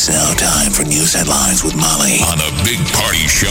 It's 0.00 0.08
now 0.08 0.32
time 0.34 0.70
for 0.70 0.84
news 0.84 1.12
headlines 1.12 1.64
with 1.64 1.74
Molly 1.74 2.20
on 2.22 2.38
a 2.38 2.62
big 2.62 2.78
party 2.94 3.26
show 3.26 3.48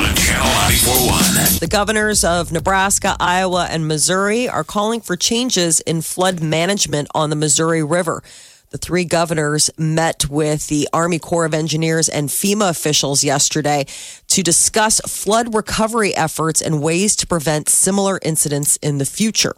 on 0.00 0.16
Channel 0.16 0.46
941. 0.46 1.58
The 1.60 1.68
governors 1.68 2.24
of 2.24 2.50
Nebraska, 2.50 3.14
Iowa, 3.20 3.68
and 3.68 3.86
Missouri 3.86 4.48
are 4.48 4.64
calling 4.64 5.02
for 5.02 5.16
changes 5.16 5.80
in 5.80 6.00
flood 6.00 6.40
management 6.40 7.08
on 7.14 7.28
the 7.28 7.36
Missouri 7.36 7.84
River. 7.84 8.22
The 8.70 8.78
three 8.78 9.04
governors 9.04 9.68
met 9.76 10.30
with 10.30 10.68
the 10.68 10.88
Army 10.94 11.18
Corps 11.18 11.44
of 11.44 11.52
Engineers 11.52 12.08
and 12.08 12.30
FEMA 12.30 12.70
officials 12.70 13.22
yesterday 13.22 13.84
to 14.28 14.42
discuss 14.42 14.98
flood 15.00 15.54
recovery 15.54 16.16
efforts 16.16 16.62
and 16.62 16.82
ways 16.82 17.14
to 17.16 17.26
prevent 17.26 17.68
similar 17.68 18.18
incidents 18.22 18.76
in 18.76 18.96
the 18.96 19.04
future. 19.04 19.54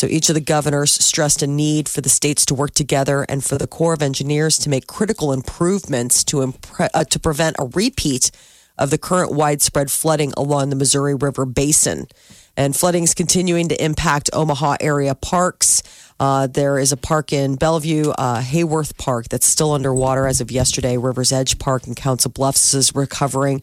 So 0.00 0.06
each 0.06 0.30
of 0.30 0.34
the 0.34 0.40
governors 0.40 0.92
stressed 0.92 1.42
a 1.42 1.46
need 1.46 1.86
for 1.86 2.00
the 2.00 2.08
states 2.08 2.46
to 2.46 2.54
work 2.54 2.70
together 2.70 3.26
and 3.28 3.44
for 3.44 3.58
the 3.58 3.66
Corps 3.66 3.92
of 3.92 4.00
Engineers 4.00 4.56
to 4.60 4.70
make 4.70 4.86
critical 4.86 5.30
improvements 5.30 6.24
to 6.24 6.38
impre- 6.38 6.88
uh, 6.94 7.04
to 7.04 7.20
prevent 7.20 7.56
a 7.58 7.66
repeat 7.66 8.30
of 8.78 8.88
the 8.88 8.96
current 8.96 9.30
widespread 9.30 9.90
flooding 9.90 10.32
along 10.38 10.70
the 10.70 10.76
Missouri 10.76 11.14
River 11.14 11.44
basin. 11.44 12.06
And 12.56 12.74
flooding 12.74 13.04
is 13.04 13.12
continuing 13.12 13.68
to 13.68 13.84
impact 13.84 14.30
Omaha 14.32 14.76
area 14.80 15.14
parks. 15.14 15.82
Uh, 16.18 16.46
there 16.46 16.78
is 16.78 16.92
a 16.92 16.96
park 16.96 17.30
in 17.30 17.56
Bellevue, 17.56 18.08
uh, 18.16 18.40
Haworth 18.40 18.96
Park, 18.96 19.28
that's 19.28 19.44
still 19.44 19.72
underwater 19.72 20.26
as 20.26 20.40
of 20.40 20.50
yesterday. 20.50 20.96
River's 20.96 21.30
Edge 21.30 21.58
Park 21.58 21.86
in 21.86 21.94
Council 21.94 22.30
Bluffs 22.30 22.72
is 22.72 22.94
recovering. 22.94 23.60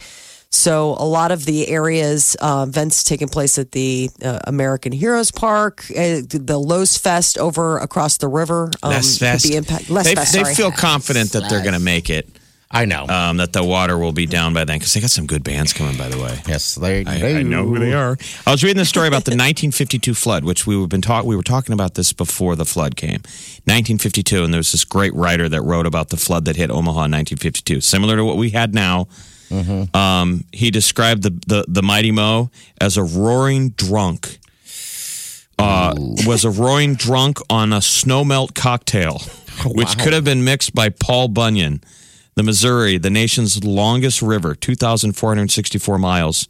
So 0.58 0.96
a 0.98 1.06
lot 1.06 1.32
of 1.32 1.46
the 1.46 1.68
areas, 1.68 2.36
uh, 2.42 2.66
events 2.68 3.04
taking 3.04 3.28
place 3.28 3.60
at 3.60 3.74
the 3.74 4.10
uh, 4.24 4.40
American 4.46 4.92
Heroes 4.92 5.30
Park, 5.32 5.86
uh, 5.92 6.22
the 6.28 6.58
Lowe's 6.58 6.98
Fest 6.98 7.38
over 7.38 7.78
across 7.78 8.18
the 8.18 8.28
river. 8.28 8.72
Um, 8.82 8.90
Less 8.90 9.20
could 9.20 9.26
fest. 9.26 9.48
Be 9.48 9.56
impact- 9.56 9.90
less 9.92 10.08
they, 10.08 10.16
fest, 10.16 10.34
they 10.34 10.56
feel 10.56 10.72
confident 10.72 11.34
that 11.34 11.48
they're 11.48 11.62
going 11.62 11.76
to 11.76 11.80
make 11.80 12.10
it. 12.10 12.28
I 12.72 12.86
know. 12.86 13.06
Um, 13.08 13.38
that 13.38 13.54
the 13.54 13.64
water 13.64 13.98
will 13.98 14.12
be 14.12 14.26
down 14.26 14.54
by 14.54 14.66
then 14.66 14.80
because 14.80 14.94
they 14.94 15.00
got 15.00 15.12
some 15.12 15.26
good 15.28 15.44
bands 15.44 15.74
coming. 15.74 15.96
By 15.96 16.10
the 16.10 16.18
way, 16.18 16.42
yes, 16.48 16.76
they, 16.76 17.06
I, 17.06 17.20
they 17.20 17.38
I 17.38 17.44
know 17.44 17.66
who 17.66 17.80
they 17.80 17.94
are. 17.94 18.18
I 18.46 18.52
was 18.52 18.64
reading 18.64 18.78
the 18.78 18.86
story 18.86 19.08
about 19.08 19.24
the 19.26 19.32
1952 19.38 20.14
flood, 20.14 20.44
which 20.44 20.68
we 20.68 20.76
were 20.76 20.88
been 20.88 21.02
talk. 21.02 21.24
We 21.24 21.38
were 21.38 21.44
talking 21.44 21.72
about 21.72 21.94
this 21.94 22.12
before 22.12 22.58
the 22.58 22.66
flood 22.66 22.98
came. 22.98 23.22
1952, 23.70 24.44
and 24.44 24.54
there 24.54 24.60
was 24.60 24.72
this 24.74 24.84
great 24.84 25.14
writer 25.14 25.48
that 25.48 25.62
wrote 25.62 25.86
about 25.86 26.10
the 26.10 26.18
flood 26.18 26.44
that 26.46 26.58
hit 26.58 26.70
Omaha 26.70 27.06
in 27.06 27.12
1952, 27.12 27.80
similar 27.80 28.18
to 28.18 28.26
what 28.26 28.36
we 28.36 28.50
had 28.50 28.74
now. 28.74 29.08
Um, 29.94 30.44
he 30.52 30.72
described 30.72 31.24
the, 31.24 31.32
the 31.48 31.66
the 31.68 31.82
mighty 31.82 32.12
Mo 32.12 32.52
as 32.80 32.98
a 32.98 33.04
roaring 33.04 33.70
drunk. 33.70 34.40
Uh, 35.60 35.94
was 36.28 36.46
a 36.46 36.52
roaring 36.52 36.94
drunk 36.94 37.40
on 37.50 37.74
a 37.74 37.78
snowmelt 37.78 38.54
cocktail, 38.54 39.20
which 39.66 39.98
could 39.98 40.14
have 40.14 40.24
been 40.24 40.44
mixed 40.44 40.76
by 40.76 40.90
Paul 40.90 41.30
Bunyan. 41.30 41.82
The 42.36 42.44
Missouri, 42.44 43.00
the 43.00 43.10
nation's 43.10 43.64
longest 43.64 44.22
river, 44.22 44.54
2,464 44.54 45.98
miles. 45.98 46.48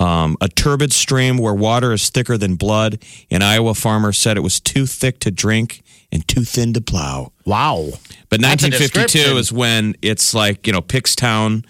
Um, 0.00 0.38
a 0.40 0.48
turbid 0.48 0.94
stream 0.94 1.36
where 1.36 1.52
water 1.52 1.92
is 1.92 2.08
thicker 2.08 2.38
than 2.38 2.54
blood. 2.54 3.04
An 3.30 3.42
Iowa 3.42 3.74
farmer 3.74 4.12
said 4.12 4.38
it 4.38 4.40
was 4.40 4.58
too 4.58 4.86
thick 4.86 5.20
to 5.20 5.30
drink 5.30 5.82
and 6.10 6.26
too 6.26 6.42
thin 6.44 6.72
to 6.72 6.80
plow. 6.80 7.32
Wow. 7.44 7.90
But 8.30 8.40
That's 8.40 8.62
1952 8.62 9.36
is 9.36 9.52
when 9.52 9.94
it's 10.00 10.32
like, 10.32 10.66
you 10.66 10.72
know, 10.72 10.80
Pickstown, 10.80 11.66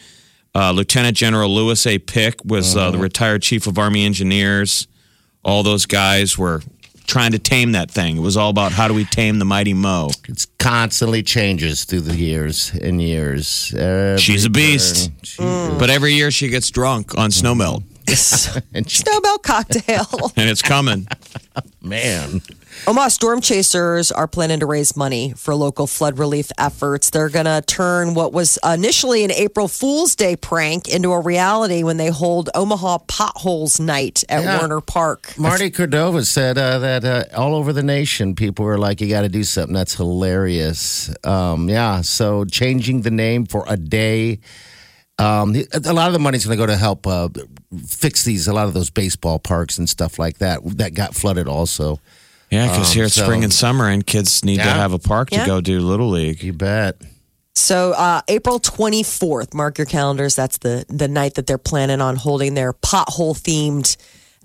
uh, 0.55 0.73
Lieutenant 0.73 1.17
General 1.17 1.49
Lewis 1.55 1.87
A. 1.87 1.99
Pick 1.99 2.45
was 2.45 2.77
uh, 2.77 2.87
the 2.91 2.93
Mm-hmm. 2.97 3.03
retired 3.03 3.43
chief 3.43 3.67
of 3.67 3.79
Army 3.79 4.05
Engineers. 4.05 4.87
All 5.45 5.63
those 5.63 5.87
guys 5.87 6.37
were 6.37 6.63
trying 7.07 7.33
to 7.33 7.39
tame 7.39 7.73
that 7.73 7.91
thing. 7.91 8.17
It 8.17 8.21
was 8.21 8.37
all 8.37 8.51
about 8.51 8.73
how 8.73 8.87
do 8.87 8.95
we 8.95 9.05
tame 9.05 9.39
the 9.39 9.45
mighty 9.45 9.75
Mo. 9.75 10.11
It's 10.29 10.47
constantly 10.59 11.23
changes 11.23 11.85
through 11.85 12.03
the 12.03 12.15
years 12.17 12.71
and 12.81 13.01
years. 13.03 13.75
Every 13.77 14.19
She's 14.19 14.45
a 14.45 14.51
beast. 14.51 15.07
turn, 15.07 15.15
she 15.25 15.37
But 15.79 15.91
every 15.91 16.13
year 16.15 16.31
she 16.31 16.49
gets 16.49 16.71
drunk 16.71 17.17
on 17.19 17.31
snowmelt, 17.31 17.83
and 18.75 18.89
she- 18.91 19.03
Snowmelt 19.03 19.43
cocktail. 19.43 20.33
and 20.37 20.49
it's 20.51 20.63
coming. 20.63 21.07
man, 21.83 22.41
Omaha 22.87 23.09
Storm 23.09 23.41
Chasers 23.41 24.11
are 24.13 24.27
planning 24.29 24.61
to 24.61 24.67
raise 24.67 24.97
money 24.97 25.33
for 25.37 25.55
local 25.55 25.87
flood 25.87 26.19
relief 26.19 26.51
efforts. 26.59 27.11
They're 27.11 27.29
going 27.29 27.47
to 27.47 27.63
turn 27.67 28.15
what 28.15 28.33
was 28.33 28.59
initially 28.65 29.25
an 29.25 29.31
April 29.33 29.69
Fool's 29.69 30.15
Day 30.15 30.37
prank 30.37 30.89
into 30.89 31.13
a 31.13 31.21
reality 31.21 31.83
when 31.83 31.97
they 31.97 32.09
hold 32.09 32.49
Omaha 32.55 32.99
Potholes 33.07 33.79
Night 33.81 34.25
at 34.29 34.43
Yeah. 34.43 34.61
Werner 34.61 34.81
Park. 34.81 35.35
Martie 35.39 35.71
Cordaro 35.71 36.25
said 36.25 36.59
uh, 36.59 36.79
that 36.79 37.05
uh, 37.05 37.25
all 37.37 37.55
over 37.55 37.73
the 37.73 37.83
nation, 37.83 38.35
people 38.35 38.65
were 38.65 38.79
like, 38.79 39.01
"You 39.01 39.09
got 39.09 39.23
to 39.23 39.29
do 39.29 39.45
something." 39.45 39.75
That's 39.75 39.95
hilarious. 39.95 41.11
Um, 41.25 41.69
yeah, 41.69 42.01
so 42.03 42.45
changing 42.45 43.03
the 43.03 43.11
name 43.11 43.47
for 43.47 43.65
a 43.69 43.77
day. 43.77 44.41
Um, 45.19 45.55
a 45.85 45.93
lot 45.93 46.07
of 46.07 46.13
the 46.15 46.19
money's 46.19 46.47
going 46.47 46.57
to 46.57 46.63
go 46.63 46.67
to 46.67 46.77
help 46.79 47.07
uh, 47.07 47.29
fix 47.87 48.25
these. 48.25 48.49
A 48.49 48.53
lot 48.53 48.67
of 48.67 48.75
those 48.75 48.91
baseball 48.91 49.39
parks 49.39 49.79
and 49.79 49.89
stuff 49.89 50.19
like 50.19 50.39
that 50.39 50.61
that 50.79 50.95
got 50.95 51.15
flooded. 51.15 51.47
Also, 51.49 52.01
Yeah, 52.51 52.69
because 52.69 52.93
here 52.93 53.05
it's 53.05 53.15
so- 53.15 53.25
spring 53.25 53.45
and 53.45 53.53
summer, 53.53 53.89
and 53.89 54.05
kids 54.07 54.45
need 54.45 54.57
to 54.57 54.63
have 54.63 54.93
a 54.93 54.99
park 54.99 55.31
Yeah. 55.33 55.41
to 55.43 55.47
go 55.47 55.61
do 55.61 55.81
Little 55.81 56.11
League. 56.11 56.43
you 56.43 56.53
bet. 56.53 56.97
So 57.55 57.93
uh, 57.93 58.23
April 58.29 58.59
24th, 58.61 59.53
mark 59.55 59.77
your 59.79 59.85
calendars. 59.87 60.35
That's 60.37 60.59
the, 60.59 60.85
the 60.89 61.09
night 61.09 61.35
that 61.35 61.47
they're 61.47 61.59
planning 61.59 62.01
on 62.01 62.17
holding 62.17 62.55
their 62.55 62.73
pothole 62.73 63.35
themed 63.39 63.97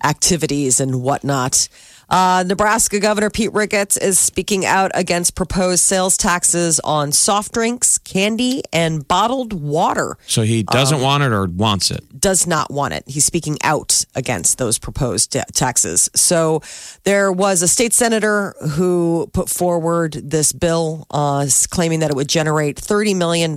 activities 0.03 0.79
and 0.79 1.01
whatnot. 1.01 1.67
Uh, 2.09 2.43
Nebraska 2.45 2.99
Governor 2.99 3.29
Pete 3.29 3.51
Ricketts 3.53 3.97
is 3.97 4.19
speaking 4.19 4.65
out 4.65 4.91
against 4.93 5.35
proposed 5.35 5.83
sales 5.83 6.17
taxes 6.17 6.79
on 6.81 7.11
soft 7.11 7.53
drinks, 7.53 7.97
candy, 7.97 8.63
and 8.71 9.07
bottled 9.07 9.53
water. 9.53 10.17
So 10.27 10.43
he 10.43 10.63
doesn't 10.63 11.01
want 11.01 11.23
it 11.23 11.31
or 11.31 11.45
wants 11.47 11.91
it. 11.91 12.03
does 12.19 12.45
not 12.47 12.71
want 12.71 12.93
it. 12.93 13.03
He's 13.07 13.25
speaking 13.25 13.57
out 13.63 14.03
against 14.15 14.57
those 14.57 14.77
proposed 14.77 15.33
ta- 15.33 15.43
taxes. 15.53 16.09
So 16.15 16.61
there 17.03 17.31
was 17.31 17.61
a 17.61 17.67
state 17.67 17.93
senator 17.93 18.55
who 18.71 19.29
put 19.33 19.49
forward 19.49 20.13
this 20.13 20.51
bill 20.53 21.05
uh, 21.11 21.47
claiming 21.69 21.99
that 21.99 22.09
it 22.11 22.15
would 22.15 22.29
generate 22.29 22.77
$30 22.77 23.15
million 23.15 23.55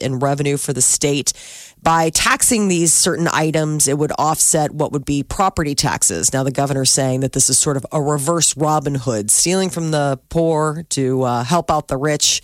in 0.00 0.18
revenue 0.20 0.56
for 0.56 0.72
the 0.72 0.82
state. 0.82 1.32
By 1.82 2.10
taxing 2.10 2.66
these 2.66 2.92
certain 2.92 3.28
items, 3.32 3.86
it 3.86 3.96
would 3.96 4.12
offset 4.18 4.72
what 4.72 4.90
would 4.92 5.04
be 5.04 5.22
property 5.22 5.74
taxes. 5.76 6.32
Now, 6.32 6.42
the 6.42 6.50
governor's 6.50 6.90
saying 6.90 7.20
that 7.20 7.32
this 7.32 7.48
is 7.48 7.58
sort 7.58 7.76
of 7.76 7.86
a 7.92 8.02
reverse 8.02 8.56
Robin 8.56 8.96
Hood, 8.96 9.30
stealing 9.30 9.70
from 9.70 9.92
the 9.92 10.18
poor 10.28 10.84
to 10.90 11.22
uh, 11.22 11.44
help 11.44 11.70
out 11.70 11.86
the 11.86 11.96
rich 11.96 12.42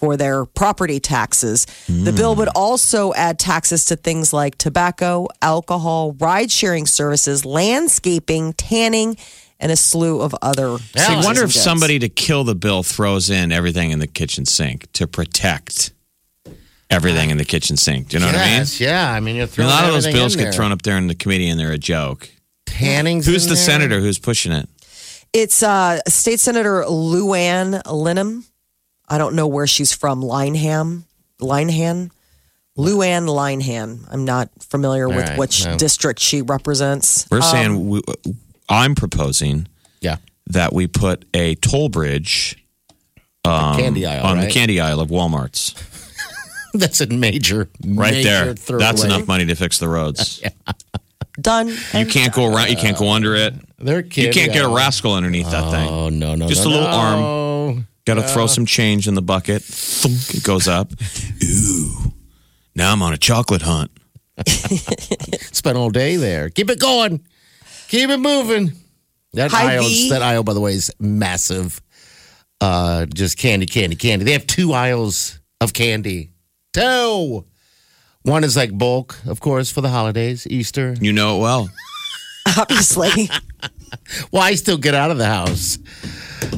for 0.00 0.16
their 0.16 0.46
property 0.46 0.98
taxes. 0.98 1.66
The 1.86 2.12
bill 2.12 2.34
would 2.36 2.48
also 2.48 3.12
add 3.12 3.38
taxes 3.38 3.84
to 3.86 3.96
things 3.96 4.32
like 4.32 4.56
tobacco, 4.56 5.28
alcohol, 5.42 6.12
ride 6.14 6.50
sharing 6.50 6.86
services, 6.86 7.44
landscaping, 7.44 8.54
tanning, 8.54 9.18
and 9.60 9.70
a 9.70 9.76
slew 9.76 10.22
of 10.22 10.34
other. 10.40 10.78
So 10.96 11.12
you 11.12 11.22
wonder 11.22 11.44
if 11.44 11.52
somebody 11.52 11.98
to 11.98 12.08
kill 12.08 12.44
the 12.44 12.54
bill 12.54 12.82
throws 12.82 13.28
in 13.28 13.52
everything 13.52 13.90
in 13.90 13.98
the 13.98 14.06
kitchen 14.06 14.46
sink 14.46 14.90
to 14.94 15.06
protect 15.06 15.92
everything 16.90 17.30
in 17.30 17.36
the 17.38 17.44
kitchen 17.44 17.76
sink. 17.76 18.08
Do 18.08 18.16
you 18.16 18.20
know 18.20 18.26
what 18.26 18.36
I 18.36 18.44
mean? 18.46 18.48
yes, 18.58 18.80
yeah. 18.80 19.12
I 19.12 19.20
mean, 19.20 19.36
you're 19.36 19.44
I 19.44 19.46
mean, 19.46 19.52
throwing 19.52 19.70
a 19.70 19.72
lot 19.72 19.84
of 19.84 19.92
those 19.92 20.06
bills 20.06 20.36
get 20.36 20.54
thrown 20.54 20.72
up 20.72 20.82
there 20.82 20.96
in 20.98 21.06
the 21.06 21.14
committee 21.14 21.48
and 21.48 21.58
they're 21.58 21.72
a 21.72 21.78
joke. 21.78 22.28
Tanning's 22.66 23.26
Who's 23.26 23.44
in 23.44 23.50
the 23.50 23.54
there. 23.54 23.64
senator 23.64 24.00
who's 24.00 24.18
pushing 24.18 24.52
it? 24.52 24.68
It's 25.32 25.62
uh, 25.62 26.00
State 26.08 26.40
Senator 26.40 26.82
Luann 26.88 27.82
Linham. 27.84 28.44
I 29.08 29.18
don't 29.18 29.34
know 29.34 29.46
where 29.46 29.66
she's 29.66 29.92
from. 29.92 30.22
Lineham, 30.22 31.02
Linehan, 31.40 32.10
Luann 32.78 33.26
Linehan. 33.28 34.06
I'm 34.10 34.24
not 34.24 34.50
familiar 34.60 35.08
with 35.08 35.28
right, 35.28 35.38
which 35.38 35.64
no. 35.66 35.76
district 35.76 36.20
she 36.20 36.42
represents. 36.42 37.26
We're 37.30 37.38
Um, 37.38 37.42
saying 37.42 37.88
we, 37.88 38.02
I'm 38.68 38.94
proposing 38.94 39.68
Yeah, 40.00 40.16
that 40.48 40.72
we 40.72 40.86
put 40.86 41.24
a 41.34 41.54
toll 41.56 41.88
bridge 41.88 42.56
candy 43.44 44.06
aisle 44.06 44.24
on 44.26 44.36
right? 44.38 44.44
the 44.46 44.50
candy 44.52 44.80
aisle 44.80 45.00
of 45.00 45.08
Walmart's. 45.10 45.74
That's 46.74 47.00
a 47.00 47.06
major, 47.06 47.68
Right 47.84 48.12
major 48.14 48.28
there. 48.28 48.44
That's 48.54 48.62
throwaway. 48.62 49.04
enough 49.04 49.26
money 49.26 49.46
to 49.46 49.54
fix 49.54 49.78
the 49.78 49.88
roads. 49.88 50.42
done. 51.40 51.68
You 51.68 52.06
can't 52.06 52.32
go 52.32 52.46
around. 52.52 52.70
You 52.70 52.76
can't 52.76 52.96
go 52.96 53.10
under 53.10 53.34
it. 53.34 53.54
They're 53.78 54.00
You 54.00 54.30
can't 54.30 54.52
get 54.52 54.64
a 54.64 54.68
rascal 54.68 55.14
underneath 55.14 55.50
that 55.50 55.70
thing. 55.70 55.88
Oh 55.88 56.08
no, 56.08 56.34
no, 56.34 56.48
Just 56.48 56.64
no, 56.64 56.70
a 56.70 56.72
little 56.72 56.90
no. 56.90 57.84
Got 58.06 58.14
to 58.14 58.22
throw 58.22 58.46
some 58.46 58.66
change 58.66 59.06
in 59.08 59.14
the 59.14 59.22
bucket. 59.22 59.62
Thunk, 59.62 60.34
it 60.34 60.42
goes 60.42 60.66
up. 60.66 60.92
Ooh. 61.44 62.12
Now 62.74 62.92
I'm 62.92 63.02
on 63.02 63.12
a 63.12 63.18
chocolate 63.18 63.62
hunt. 63.62 63.90
Spent 64.48 65.76
all 65.76 65.90
day 65.90 66.16
there. 66.16 66.48
Keep 66.50 66.70
it 66.70 66.80
going. 66.80 67.20
Keep 67.88 68.10
it 68.10 68.18
moving. 68.18 68.72
That 69.34 69.50
Hy-Vee. 69.50 69.76
aisle, 69.76 70.10
that 70.10 70.22
aisle, 70.22 70.42
by 70.42 70.54
the 70.54 70.60
way, 70.60 70.72
is 70.72 70.92
massive. 70.98 71.80
Uh, 72.60 73.06
just 73.06 73.38
candy, 73.38 73.66
candy, 73.66 73.96
candy. 73.96 74.24
They 74.24 74.32
have 74.32 74.46
two 74.46 74.72
aisles 74.72 75.38
of 75.60 75.72
candy. 75.72 76.30
Two. 76.72 77.44
One 78.22 78.44
is 78.44 78.56
like 78.56 78.76
bulk, 78.76 79.18
of 79.26 79.40
course, 79.40 79.70
for 79.72 79.80
the 79.80 79.88
holidays, 79.88 80.46
Easter. 80.46 80.94
You 81.00 81.12
know 81.12 81.38
it 81.38 81.42
well. 81.42 81.68
Obviously. 82.58 83.30
Well, 84.30 84.42
I 84.42 84.54
still 84.54 84.78
get 84.78 84.94
out 84.94 85.10
of 85.10 85.18
the 85.18 85.26
house. 85.26 85.76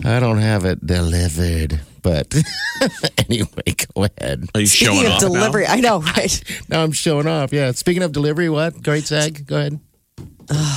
I 0.05 0.21
don't 0.21 0.39
have 0.39 0.67
it 0.67 0.87
delivered. 0.87 1.81
But 2.03 2.35
anyway, 3.29 3.75
go 3.95 4.05
ahead. 4.05 4.45
Are 4.55 4.61
you 4.61 4.67
Speaking 4.67 4.95
showing 4.97 5.07
of 5.07 5.13
off 5.13 5.23
now? 5.23 5.29
delivery, 5.29 5.67
I 5.67 5.81
know, 5.81 6.01
right? 6.01 6.63
Now 6.69 6.83
I'm 6.83 6.93
showing 6.93 7.27
off. 7.27 7.51
Yeah. 7.53 7.73
Speaking 7.73 8.03
of 8.03 8.13
delivery, 8.13 8.51
what? 8.51 8.83
Great 8.83 9.05
sag. 9.05 9.47
Go 9.47 9.57
ahead. 9.57 9.81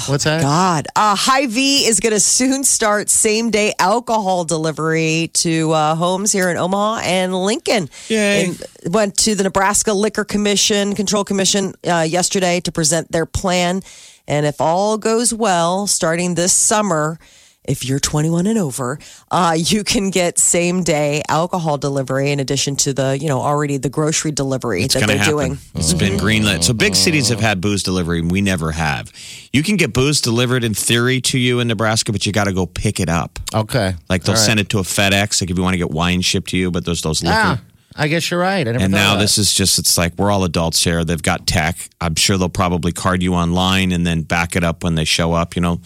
What's 0.08 0.24
that? 0.24 0.42
God. 0.42 0.88
Uh, 0.96 1.16
Hy-Vee 1.16 1.86
is 1.86 2.00
going 2.00 2.14
to 2.14 2.20
soon 2.20 2.64
start 2.64 3.10
same 3.10 3.52
day 3.52 3.74
alcohol 3.80 4.44
delivery 4.44 5.30
to 5.34 5.72
uh, 5.72 5.96
homes 5.96 6.32
here 6.32 6.50
in 6.50 6.58
Omaha 6.58 7.02
and 7.04 7.34
Lincoln. 7.34 7.90
Yay. 8.08 8.46
And 8.46 8.94
went 8.94 9.18
to 9.20 9.36
the 9.36 9.44
Nebraska 9.44 9.94
Liquor 9.94 10.24
Commission, 10.24 10.96
Control 10.96 11.24
Commission 11.24 11.74
uh, 11.88 12.06
yesterday 12.08 12.60
to 12.62 12.72
present 12.72 13.12
their 13.12 13.26
plan. 13.26 13.82
And 14.28 14.46
if 14.46 14.60
all 14.60 14.98
goes 14.98 15.34
well, 15.34 15.88
starting 15.88 16.36
this 16.36 16.54
summer, 16.54 17.20
if 17.68 17.84
you're 17.86 18.00
21 18.00 18.48
and 18.48 18.58
over, 18.58 19.00
uh, 19.32 19.56
you 19.58 19.84
can 19.84 20.10
get 20.10 20.38
same 20.40 20.84
day 20.84 21.22
alcohol 21.30 21.78
delivery 21.78 22.32
in 22.32 22.40
addition 22.40 22.76
to 22.78 22.94
the, 22.94 23.18
you 23.20 23.28
know, 23.28 23.42
already 23.42 23.78
the 23.78 23.90
grocery 23.90 24.32
delivery 24.32 24.84
It's 24.84 24.94
that 24.94 25.08
they're 25.08 25.18
happen. 25.18 25.32
doing. 25.34 25.58
It's 25.76 25.94
been 25.94 26.18
greenlit. 26.20 26.64
So 26.64 26.74
big 26.74 26.96
cities 26.96 27.30
have 27.30 27.40
had 27.40 27.62
booze 27.62 27.84
delivery, 27.84 28.20
and 28.20 28.32
we 28.32 28.42
never 28.42 28.72
have. 28.72 29.12
You 29.54 29.64
can 29.64 29.76
get 29.78 29.94
booze 29.94 30.22
delivered 30.22 30.64
in 30.64 30.74
theory 30.74 31.22
to 31.22 31.38
you 31.40 31.60
in 31.60 31.68
Nebraska, 31.68 32.12
but 32.12 32.26
you 32.26 32.32
got 32.32 32.46
to 32.46 32.54
go 32.54 32.66
pick 32.66 33.00
it 33.00 33.10
up. 33.10 33.40
Okay. 33.54 33.96
Like 34.10 34.24
they'll 34.24 34.34
All 34.36 34.40
right. 34.40 34.46
send 34.46 34.60
it 34.60 34.70
to 34.70 34.80
a 34.80 34.84
FedEx, 34.84 35.42
like 35.42 35.50
if 35.52 35.58
you 35.58 35.64
want 35.64 35.74
to 35.74 35.78
get 35.80 35.92
wine 35.92 36.22
shipped 36.22 36.50
to 36.50 36.58
you, 36.58 36.72
but 36.72 36.86
there's 36.86 37.02
those 37.02 37.24
liquor. 37.24 37.36
Ah, 37.38 37.62
I 37.98 38.10
guess 38.10 38.30
you're 38.30 38.40
right. 38.42 38.68
I 38.68 38.72
never 38.74 38.84
And 38.84 38.92
now 38.94 39.14
of 39.14 39.22
this 39.22 39.38
is 39.38 39.54
just, 39.54 39.80
it's 39.80 39.98
like 39.98 40.18
we're 40.18 40.30
all 40.30 40.44
adults 40.44 40.84
here. 40.84 41.06
They've 41.06 41.22
got 41.24 41.48
tech. 41.48 41.78
I'm 42.02 42.16
sure 42.16 42.38
they'll 42.38 42.50
probably 42.50 42.92
card 42.92 43.24
you 43.24 43.34
online 43.34 43.94
and 43.94 44.06
then 44.06 44.24
back 44.24 44.56
it 44.58 44.64
up 44.66 44.84
when 44.84 44.96
they 44.96 45.06
show 45.06 45.32
up. 45.32 45.56
You 45.56 45.62
know, 45.62 45.80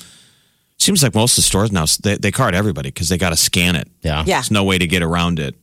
seems 0.79 1.03
like 1.03 1.13
most 1.15 1.33
of 1.37 1.43
the 1.43 1.47
stores 1.47 1.71
now, 1.71 1.85
they, 2.01 2.15
they 2.15 2.31
card 2.31 2.55
everybody 2.55 2.89
because 2.89 3.09
they 3.09 3.17
got 3.17 3.29
to 3.31 3.35
scan 3.35 3.75
it. 3.75 3.87
Yeah. 4.01 4.23
Yeah. 4.25 4.37
There's 4.37 4.51
no 4.51 4.63
way 4.63 4.77
to 4.77 4.87
get 4.87 5.01
around 5.03 5.39
it. 5.39 5.55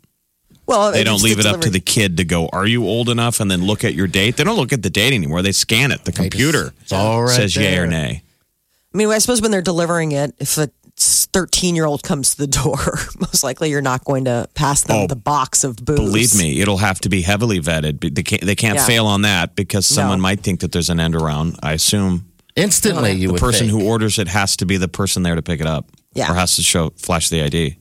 Well, 0.67 0.91
They 0.93 1.05
don't 1.05 1.23
leave 1.23 1.39
it 1.39 1.47
up 1.47 1.61
to 1.61 1.71
the 1.71 1.79
kid 1.81 2.17
to 2.17 2.25
go, 2.25 2.49
are 2.53 2.67
you 2.67 2.85
old 2.85 3.09
enough? 3.09 3.39
And 3.39 3.49
then 3.51 3.65
look 3.65 3.85
at 3.85 3.95
your 3.95 4.09
date. 4.09 4.37
They 4.37 4.43
don't 4.45 4.57
look 4.57 4.73
at 4.73 4.83
the 4.83 4.91
date 4.91 5.13
anymore. 5.15 5.41
They 5.43 5.53
scan 5.53 5.93
it. 5.93 6.05
The 6.05 6.11
computer 6.13 6.73
It's 6.81 6.93
all 6.93 7.23
right 7.23 7.31
says 7.31 7.55
yay 7.55 7.79
or 7.79 7.87
nay. 7.87 8.23
I 8.93 8.97
mean, 8.97 9.09
I 9.09 9.19
suppose 9.19 9.41
when 9.41 9.53
they're 9.53 9.63
delivering 9.63 10.11
it, 10.13 10.35
if 10.41 10.59
a 10.59 10.69
13 10.97 11.77
year 11.77 11.85
old 11.85 12.03
comes 12.03 12.33
to 12.35 12.39
the 12.39 12.47
door, 12.49 12.79
most 13.21 13.45
likely 13.45 13.71
you're 13.71 13.81
not 13.83 14.05
going 14.05 14.25
to 14.25 14.49
pass 14.55 14.83
them 14.83 14.97
Oh, 14.97 15.07
the 15.07 15.15
box 15.15 15.63
of 15.63 15.77
booze. 15.77 15.97
Believe 16.01 16.35
me, 16.37 16.61
it'll 16.61 16.79
have 16.79 16.99
to 17.03 17.09
be 17.09 17.23
heavily 17.23 17.61
vetted. 17.61 18.15
They 18.15 18.23
can't, 18.25 18.43
they 18.43 18.55
can't 18.57 18.77
Yeah. 18.77 18.87
fail 18.87 19.07
on 19.07 19.23
that 19.23 19.55
because 19.55 19.87
someone 19.87 20.19
No. 20.19 20.23
might 20.23 20.41
think 20.41 20.61
that 20.61 20.73
there's 20.73 20.91
an 20.91 20.99
end 20.99 21.15
around. 21.15 21.59
I 21.63 21.75
assume 21.75 22.27
Instantly, 22.57 23.13
you 23.13 23.29
the 23.29 23.33
would 23.35 23.41
person 23.41 23.69
think. 23.69 23.81
who 23.83 23.87
orders 23.89 24.19
it 24.19 24.29
has 24.29 24.57
to 24.57 24.67
be 24.67 24.77
the 24.77 24.89
person 24.89 25.23
there 25.23 25.35
to 25.35 25.43
pick 25.43 25.61
it 25.61 25.67
up. 25.67 25.89
Yeah. 26.15 26.31
Or 26.33 26.35
has 26.35 26.57
to 26.57 26.63
show 26.63 26.91
flash 26.97 27.29
the 27.29 27.43
ID. 27.43 27.77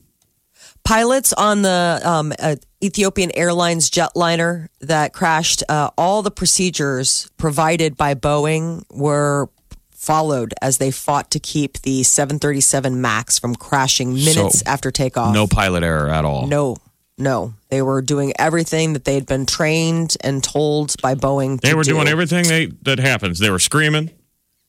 Pilots 0.84 1.32
on 1.32 1.62
the 1.62 2.00
um, 2.04 2.32
uh, 2.38 2.56
Ethiopian 2.84 3.32
Airlines 3.36 3.90
jetliner 3.90 4.68
that 4.82 5.12
crashed, 5.12 5.64
uh, 5.68 5.90
all 5.98 6.22
the 6.22 6.30
procedures 6.30 7.28
provided 7.38 7.96
by 7.96 8.14
Boeing 8.14 8.84
were 8.90 9.48
followed 9.90 10.54
as 10.62 10.78
they 10.78 10.92
fought 10.92 11.32
to 11.32 11.40
keep 11.40 11.78
the 11.80 12.04
737 12.04 13.00
MAX 13.00 13.38
from 13.40 13.56
crashing 13.56 14.14
minutes 14.14 14.60
So, 14.60 14.62
after 14.66 14.92
takeoff. 14.92 15.34
No 15.34 15.48
pilot 15.48 15.82
error 15.82 16.08
at 16.08 16.24
all. 16.24 16.46
No, 16.46 16.76
no. 17.18 17.54
They 17.70 17.82
were 17.82 18.00
doing 18.02 18.32
everything 18.38 18.92
that 18.92 19.04
they'd 19.04 19.26
been 19.26 19.46
trained 19.46 20.16
and 20.20 20.44
told 20.44 20.94
by 21.02 21.16
Boeing 21.16 21.60
to 21.60 21.66
They 21.66 21.74
were 21.74 21.82
do. 21.82 21.92
doing 21.94 22.06
everything 22.06 22.46
they, 22.46 22.66
that 22.82 23.00
happens. 23.00 23.40
They 23.40 23.50
were 23.50 23.58
screaming. 23.58 24.10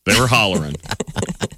They 0.07 0.19
were 0.19 0.27
hollering. 0.27 0.75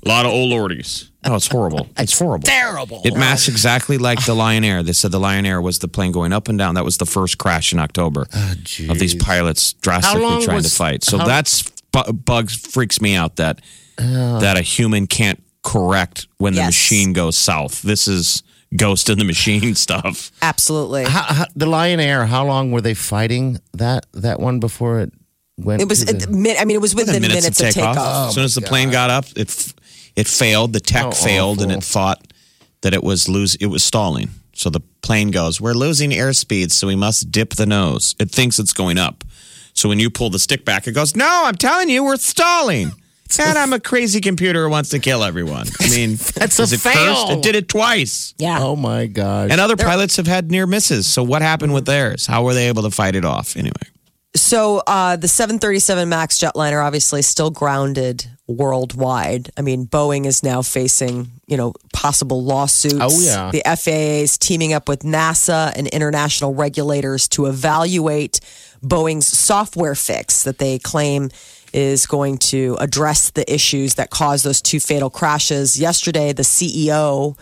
A 0.05 0.07
lot 0.07 0.25
of 0.25 0.31
old 0.31 0.51
lordies. 0.51 1.09
Oh, 1.25 1.35
it's 1.35 1.47
horrible. 1.47 1.87
It's 1.97 2.17
horrible. 2.17 2.45
Terrible. 2.47 3.01
It 3.05 3.15
masks 3.15 3.47
exactly 3.47 3.97
like 3.97 4.25
the 4.25 4.33
Lion 4.33 4.63
Air. 4.63 4.81
They 4.83 4.93
said 4.93 5.11
the 5.11 5.19
Lion 5.19 5.45
Air 5.45 5.61
was 5.61 5.79
the 5.79 5.87
plane 5.87 6.11
going 6.11 6.33
up 6.33 6.47
and 6.47 6.57
down. 6.57 6.75
That 6.75 6.85
was 6.85 6.97
the 6.97 7.05
first 7.05 7.37
crash 7.37 7.73
in 7.73 7.79
October 7.79 8.25
oh, 8.33 8.53
of 8.89 8.99
these 8.99 9.15
pilots 9.15 9.73
drastically 9.73 10.21
long 10.23 10.41
trying 10.41 10.55
was- 10.57 10.69
to 10.71 10.75
fight. 10.75 11.03
So 11.03 11.17
how- 11.17 11.25
that's 11.27 11.69
bu- 11.91 12.13
bugs 12.13 12.55
freaks 12.55 13.01
me 13.01 13.15
out 13.15 13.35
that 13.37 13.61
that 13.97 14.57
a 14.57 14.61
human 14.61 15.07
can't 15.07 15.43
correct 15.61 16.27
when 16.37 16.53
the 16.53 16.61
Yes. 16.61 16.67
machine 16.69 17.11
goes 17.13 17.37
south. 17.37 17.81
This 17.81 18.07
is 18.07 18.43
ghost 18.77 19.09
in 19.09 19.17
the 19.19 19.25
machine 19.25 19.75
stuff. 19.85 20.31
Absolutely. 20.41 21.03
How, 21.03 21.23
how, 21.23 21.45
the 21.55 21.65
Lion 21.65 21.99
Air. 21.99 22.25
How 22.25 22.45
long 22.45 22.71
were 22.71 22.81
they 22.81 22.93
fighting 22.93 23.59
that 23.73 24.05
that 24.13 24.39
one 24.39 24.59
before 24.61 25.01
it 25.01 25.11
went? 25.63 25.81
It 25.81 25.87
was, 25.89 26.05
the- 26.05 26.15
it, 26.15 26.61
I 26.61 26.65
mean, 26.65 26.75
it 26.75 26.81
was 26.81 26.95
within 26.95 27.15
Within 27.15 27.29
minutes, 27.29 27.61
of 27.61 27.73
takeoff. 27.73 28.27
as 28.29 28.35
soon 28.35 28.43
as 28.43 28.55
the 28.55 28.63
oh, 28.65 28.67
plane 28.67 28.91
got 28.91 29.09
up, 29.09 29.25
it 29.35 29.73
it 30.15 30.27
failed. 30.27 30.73
The 30.73 30.79
tech 30.79 31.03
How 31.03 31.11
failed, 31.11 31.61
and 31.61 31.71
it 31.71 31.83
thought 31.83 32.33
that 32.81 32.93
it 32.93 33.03
was 33.03 33.29
lose. 33.29 33.55
It 33.55 33.67
was 33.67 33.83
stalling. 33.83 34.29
So 34.53 34.69
the 34.69 34.81
plane 35.01 35.31
goes, 35.31 35.61
"We're 35.61 35.73
losing 35.73 36.11
airspeed, 36.11 36.71
so 36.71 36.87
we 36.87 36.95
must 36.95 37.31
dip 37.31 37.55
the 37.55 37.65
nose." 37.65 38.15
It 38.19 38.31
thinks 38.31 38.59
it's 38.59 38.73
going 38.73 38.97
up. 38.97 39.23
So 39.73 39.87
when 39.87 39.99
you 39.99 40.09
pull 40.09 40.29
the 40.29 40.39
stick 40.39 40.65
back, 40.65 40.87
it 40.87 40.91
goes, 40.91 41.15
"No, 41.15 41.43
I'm 41.45 41.55
telling 41.55 41.89
you, 41.89 42.03
we're 42.03 42.17
stalling." 42.17 42.91
And 43.37 43.59
I'm 43.59 43.73
a 43.73 43.79
crazy 43.79 44.21
computer 44.21 44.63
who 44.63 44.71
wants 44.71 44.89
to 44.89 44.97
kill 44.97 45.23
everyone. 45.23 45.67
I 45.79 45.89
mean, 45.91 46.15
That's 46.33 46.57
a 46.57 46.63
is 46.63 46.73
it 46.73 46.79
fail. 46.79 46.93
cursed? 47.27 47.31
It 47.33 47.43
did 47.43 47.55
it 47.55 47.69
twice. 47.69 48.33
Yeah. 48.39 48.57
oh 48.59 48.75
my 48.75 49.05
gosh! 49.05 49.51
And 49.51 49.61
other 49.61 49.77
pilots 49.77 50.15
have 50.17 50.25
had 50.25 50.49
near 50.49 50.65
misses. 50.65 51.05
So 51.05 51.21
what 51.21 51.43
happened 51.43 51.71
with 51.75 51.85
theirs? 51.85 52.25
How 52.25 52.43
were 52.43 52.55
they 52.55 52.69
able 52.69 52.81
to 52.81 52.89
fight 52.89 53.15
it 53.15 53.25
off? 53.25 53.55
Anyway, 53.55 53.83
So 54.35 54.83
uh, 54.85 55.15
the 55.15 55.27
737 55.27 56.07
MAX 56.07 56.37
jetliner 56.37 56.83
obviously 56.85 57.23
still 57.23 57.49
grounded 57.49 58.25
worldwide. 58.47 59.49
I 59.57 59.61
mean, 59.61 59.87
Boeing 59.87 60.25
is 60.25 60.43
now 60.43 60.61
facing, 60.61 61.29
you 61.47 61.57
know, 61.57 61.73
possible 61.93 62.43
lawsuits. 62.43 62.95
Oh, 62.99 63.19
yeah. 63.19 63.49
The 63.51 63.63
FAA 63.65 64.21
is 64.23 64.37
teaming 64.37 64.73
up 64.73 64.87
with 64.87 64.99
NASA 64.99 65.73
and 65.75 65.87
international 65.87 66.53
regulators 66.53 67.27
to 67.29 67.47
evaluate 67.47 68.39
Boeing's 68.83 69.25
software 69.25 69.95
fix 69.95 70.43
that 70.43 70.59
they 70.59 70.77
claim 70.77 71.31
is 71.73 72.05
going 72.05 72.37
to 72.37 72.77
address 72.79 73.31
the 73.31 73.51
issues 73.51 73.95
that 73.95 74.11
caused 74.11 74.45
those 74.45 74.61
two 74.61 74.79
fatal 74.79 75.09
crashes. 75.09 75.79
Yesterday, 75.79 76.33
the 76.33 76.43
CEO 76.43 77.37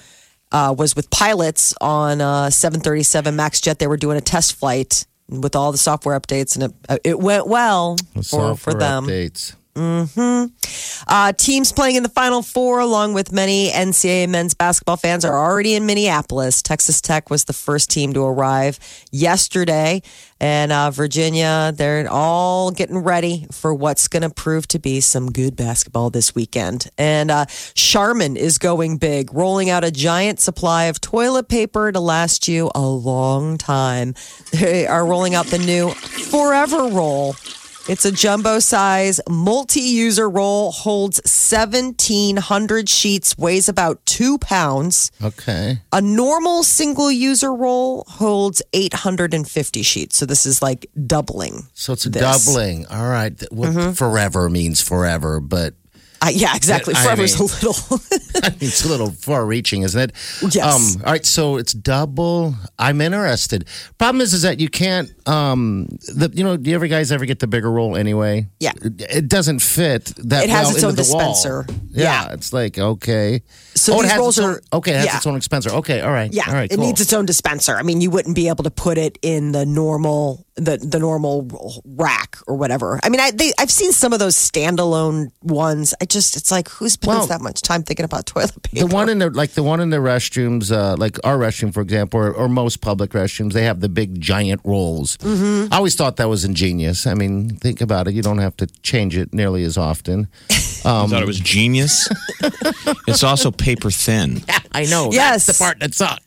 uh, 0.53 0.73
was 0.77 0.95
with 0.95 1.09
pilots 1.09 1.73
on 1.81 2.21
a 2.21 2.49
737 2.49 3.35
MAX 3.35 3.59
jet. 3.59 3.79
They 3.79 3.87
were 3.87 3.97
doing 3.97 4.17
a 4.17 4.21
test 4.21 4.55
flight 4.55 5.05
with 5.29 5.55
all 5.55 5.71
the 5.71 5.77
software 5.77 6.19
updates, 6.19 6.55
and 6.55 6.65
it, 6.65 6.73
uh, 6.89 6.97
it 7.03 7.19
went 7.19 7.47
well 7.47 7.97
The 8.15 8.23
for, 8.23 8.55
for 8.55 8.73
them. 8.73 9.05
updates. 9.07 9.55
Uh, 9.77 11.31
teams 11.33 11.71
playing 11.71 11.95
in 11.95 12.03
the 12.03 12.09
Final 12.09 12.41
Four, 12.41 12.79
along 12.79 13.13
with 13.13 13.31
many 13.31 13.69
NCAA 13.69 14.27
men's 14.27 14.53
basketball 14.53 14.97
fans, 14.97 15.23
are 15.23 15.37
already 15.37 15.75
in 15.75 15.85
Minneapolis. 15.85 16.61
Texas 16.61 16.99
Tech 16.99 17.29
was 17.29 17.45
the 17.45 17.53
first 17.53 17.89
team 17.89 18.13
to 18.13 18.23
arrive 18.23 18.79
yesterday, 19.11 20.01
and 20.39 20.71
uh, 20.71 20.91
Virginia, 20.91 21.71
they're 21.75 22.09
all 22.09 22.71
getting 22.71 22.97
ready 22.97 23.47
for 23.51 23.73
what's 23.73 24.07
going 24.07 24.23
to 24.23 24.29
prove 24.29 24.67
to 24.69 24.79
be 24.79 24.99
some 24.99 25.31
good 25.31 25.55
basketball 25.55 26.09
this 26.09 26.35
weekend. 26.35 26.89
And 26.97 27.31
uh, 27.31 27.45
Charmin 27.73 28.35
is 28.35 28.57
going 28.57 28.97
big, 28.97 29.33
rolling 29.33 29.69
out 29.69 29.83
a 29.83 29.91
giant 29.91 30.39
supply 30.39 30.85
of 30.85 30.99
toilet 30.99 31.47
paper 31.47 31.91
to 31.91 31.99
last 31.99 32.47
you 32.47 32.71
a 32.75 32.85
long 32.85 33.57
time. 33.57 34.15
They 34.51 34.87
are 34.87 35.05
rolling 35.05 35.35
out 35.35 35.47
the 35.47 35.59
new 35.59 35.91
Forever 35.91 36.87
Roll. 36.87 37.35
It's 37.87 38.03
a 38.03 38.11
jumbo 38.11 38.59
size 38.59 39.21
multi 39.29 39.79
user 39.79 40.29
roll, 40.29 40.71
holds 40.73 41.21
1,700 41.23 42.89
sheets, 42.89 43.37
weighs 43.37 43.69
about 43.69 44.05
two 44.05 44.37
pounds. 44.39 45.09
Okay. 45.23 45.79
A 45.93 46.01
normal 46.01 46.63
single 46.63 47.09
user 47.09 47.53
roll 47.53 48.03
holds 48.09 48.61
850 48.73 49.81
sheets. 49.83 50.17
So 50.17 50.25
this 50.25 50.45
is 50.45 50.61
like 50.61 50.87
doubling. 51.05 51.67
So 51.73 51.93
it's 51.93 52.05
a 52.05 52.09
this. 52.09 52.21
doubling. 52.21 52.85
All 52.87 53.07
right. 53.07 53.41
Well, 53.51 53.71
mm-hmm. 53.71 53.91
Forever 53.93 54.49
means 54.49 54.81
forever, 54.81 55.39
but 55.39 55.73
Uh, 56.21 56.29
yeah, 56.33 56.55
exactly. 56.55 56.93
I 56.95 57.03
Forever's 57.03 57.39
mean- 57.39 57.49
a 57.49 57.53
little. 57.53 58.01
it's 58.59 58.83
a 58.83 58.87
little 58.87 59.11
far 59.11 59.45
reaching, 59.45 59.83
isn't 59.83 59.99
it? 59.99 60.11
Yes. 60.53 60.97
Um, 60.97 61.01
all 61.05 61.11
right. 61.11 61.25
So 61.25 61.57
it's 61.57 61.73
double. 61.73 62.55
I'm 62.79 63.01
interested. 63.01 63.67
Problem 63.97 64.21
is, 64.21 64.33
is 64.33 64.41
that 64.41 64.59
you 64.59 64.69
can't 64.69 65.11
um, 65.27 65.87
the 66.07 66.31
you 66.33 66.43
know, 66.43 66.57
do 66.57 66.69
you 66.69 66.75
ever 66.75 66.87
guys 66.87 67.11
ever 67.11 67.25
get 67.25 67.39
the 67.39 67.47
bigger 67.47 67.71
roll 67.71 67.95
anyway? 67.95 68.47
Yeah. 68.59 68.71
It, 68.81 69.01
it 69.17 69.27
doesn't 69.27 69.59
fit 69.59 70.05
that. 70.17 70.45
It 70.45 70.49
has 70.49 70.67
well 70.67 70.75
its 70.75 70.83
own 70.83 70.95
dispenser. 70.95 71.65
Yeah, 71.91 72.25
Yeah. 72.27 72.33
it's 72.33 72.51
like 72.53 72.79
okay. 72.79 73.43
So 73.75 73.93
oh, 73.93 73.99
it 73.99 74.03
these 74.03 74.13
its 74.13 74.39
own, 74.39 74.55
are- 74.55 74.61
okay. 74.73 74.91
It 74.93 74.97
has 74.97 75.05
yeah. 75.05 75.17
its 75.17 75.27
own 75.27 75.35
dispenser. 75.35 75.69
Okay, 75.71 76.01
all 76.01 76.11
right. 76.11 76.33
Yeah, 76.33 76.45
all 76.47 76.53
right. 76.53 76.71
it 76.71 76.75
cool. 76.77 76.85
needs 76.85 77.01
its 77.01 77.13
own 77.13 77.25
dispenser. 77.25 77.75
I 77.75 77.83
mean, 77.83 78.01
you 78.01 78.09
wouldn't 78.09 78.35
be 78.35 78.47
able 78.47 78.63
to 78.63 78.71
put 78.71 78.97
it 78.97 79.19
in 79.21 79.51
the 79.51 79.65
normal 79.65 80.46
the 80.57 80.77
the 80.77 80.99
normal 80.99 81.47
rack 81.85 82.37
or 82.47 82.55
whatever. 82.55 82.99
I 83.03 83.09
mean, 83.09 83.19
I 83.21 83.31
they, 83.31 83.53
I've 83.57 83.71
seen 83.71 83.91
some 83.91 84.11
of 84.11 84.19
those 84.19 84.35
standalone 84.35 85.31
ones. 85.41 85.93
I 86.01 86.05
just 86.05 86.35
it's 86.35 86.51
like 86.51 86.67
who 86.69 86.89
spends 86.89 87.17
Well, 87.17 87.27
that 87.27 87.41
much 87.41 87.61
time 87.61 87.83
thinking 87.83 88.03
about 88.03 88.25
toilet 88.25 88.61
paper? 88.63 88.87
The 88.87 88.93
one 88.93 89.09
in 89.09 89.19
the 89.19 89.29
like 89.29 89.51
the 89.51 89.63
one 89.63 89.79
in 89.79 89.91
the 89.91 89.97
restrooms, 89.97 90.71
uh, 90.71 90.95
like 90.97 91.17
our 91.23 91.37
restroom, 91.37 91.73
for 91.73 91.81
example, 91.81 92.19
or, 92.19 92.33
or 92.33 92.49
most 92.49 92.81
public 92.81 93.11
restrooms, 93.11 93.53
they 93.53 93.63
have 93.63 93.79
the 93.79 93.89
big 93.89 94.19
giant 94.19 94.61
rolls. 94.63 95.17
Mm-hmm. 95.17 95.73
I 95.73 95.77
always 95.77 95.95
thought 95.95 96.17
that 96.17 96.29
was 96.29 96.43
ingenious. 96.43 97.05
I 97.07 97.13
mean, 97.13 97.55
think 97.57 97.81
about 97.81 98.07
it; 98.07 98.13
you 98.13 98.23
don't 98.23 98.39
have 98.39 98.57
to 98.57 98.67
change 98.81 99.15
it 99.15 99.33
nearly 99.33 99.63
as 99.63 99.77
often. 99.77 100.27
I 100.85 101.05
thought 101.07 101.21
it 101.21 101.27
was 101.27 101.39
genius. 101.39 102.07
it's 103.07 103.23
also 103.23 103.51
paper 103.51 103.91
thin. 103.91 104.41
I 104.71 104.85
know. 104.85 105.09
Yes. 105.11 105.45
that's 105.45 105.57
the 105.57 105.63
part 105.63 105.79
that 105.79 105.93
sucks. 105.93 106.23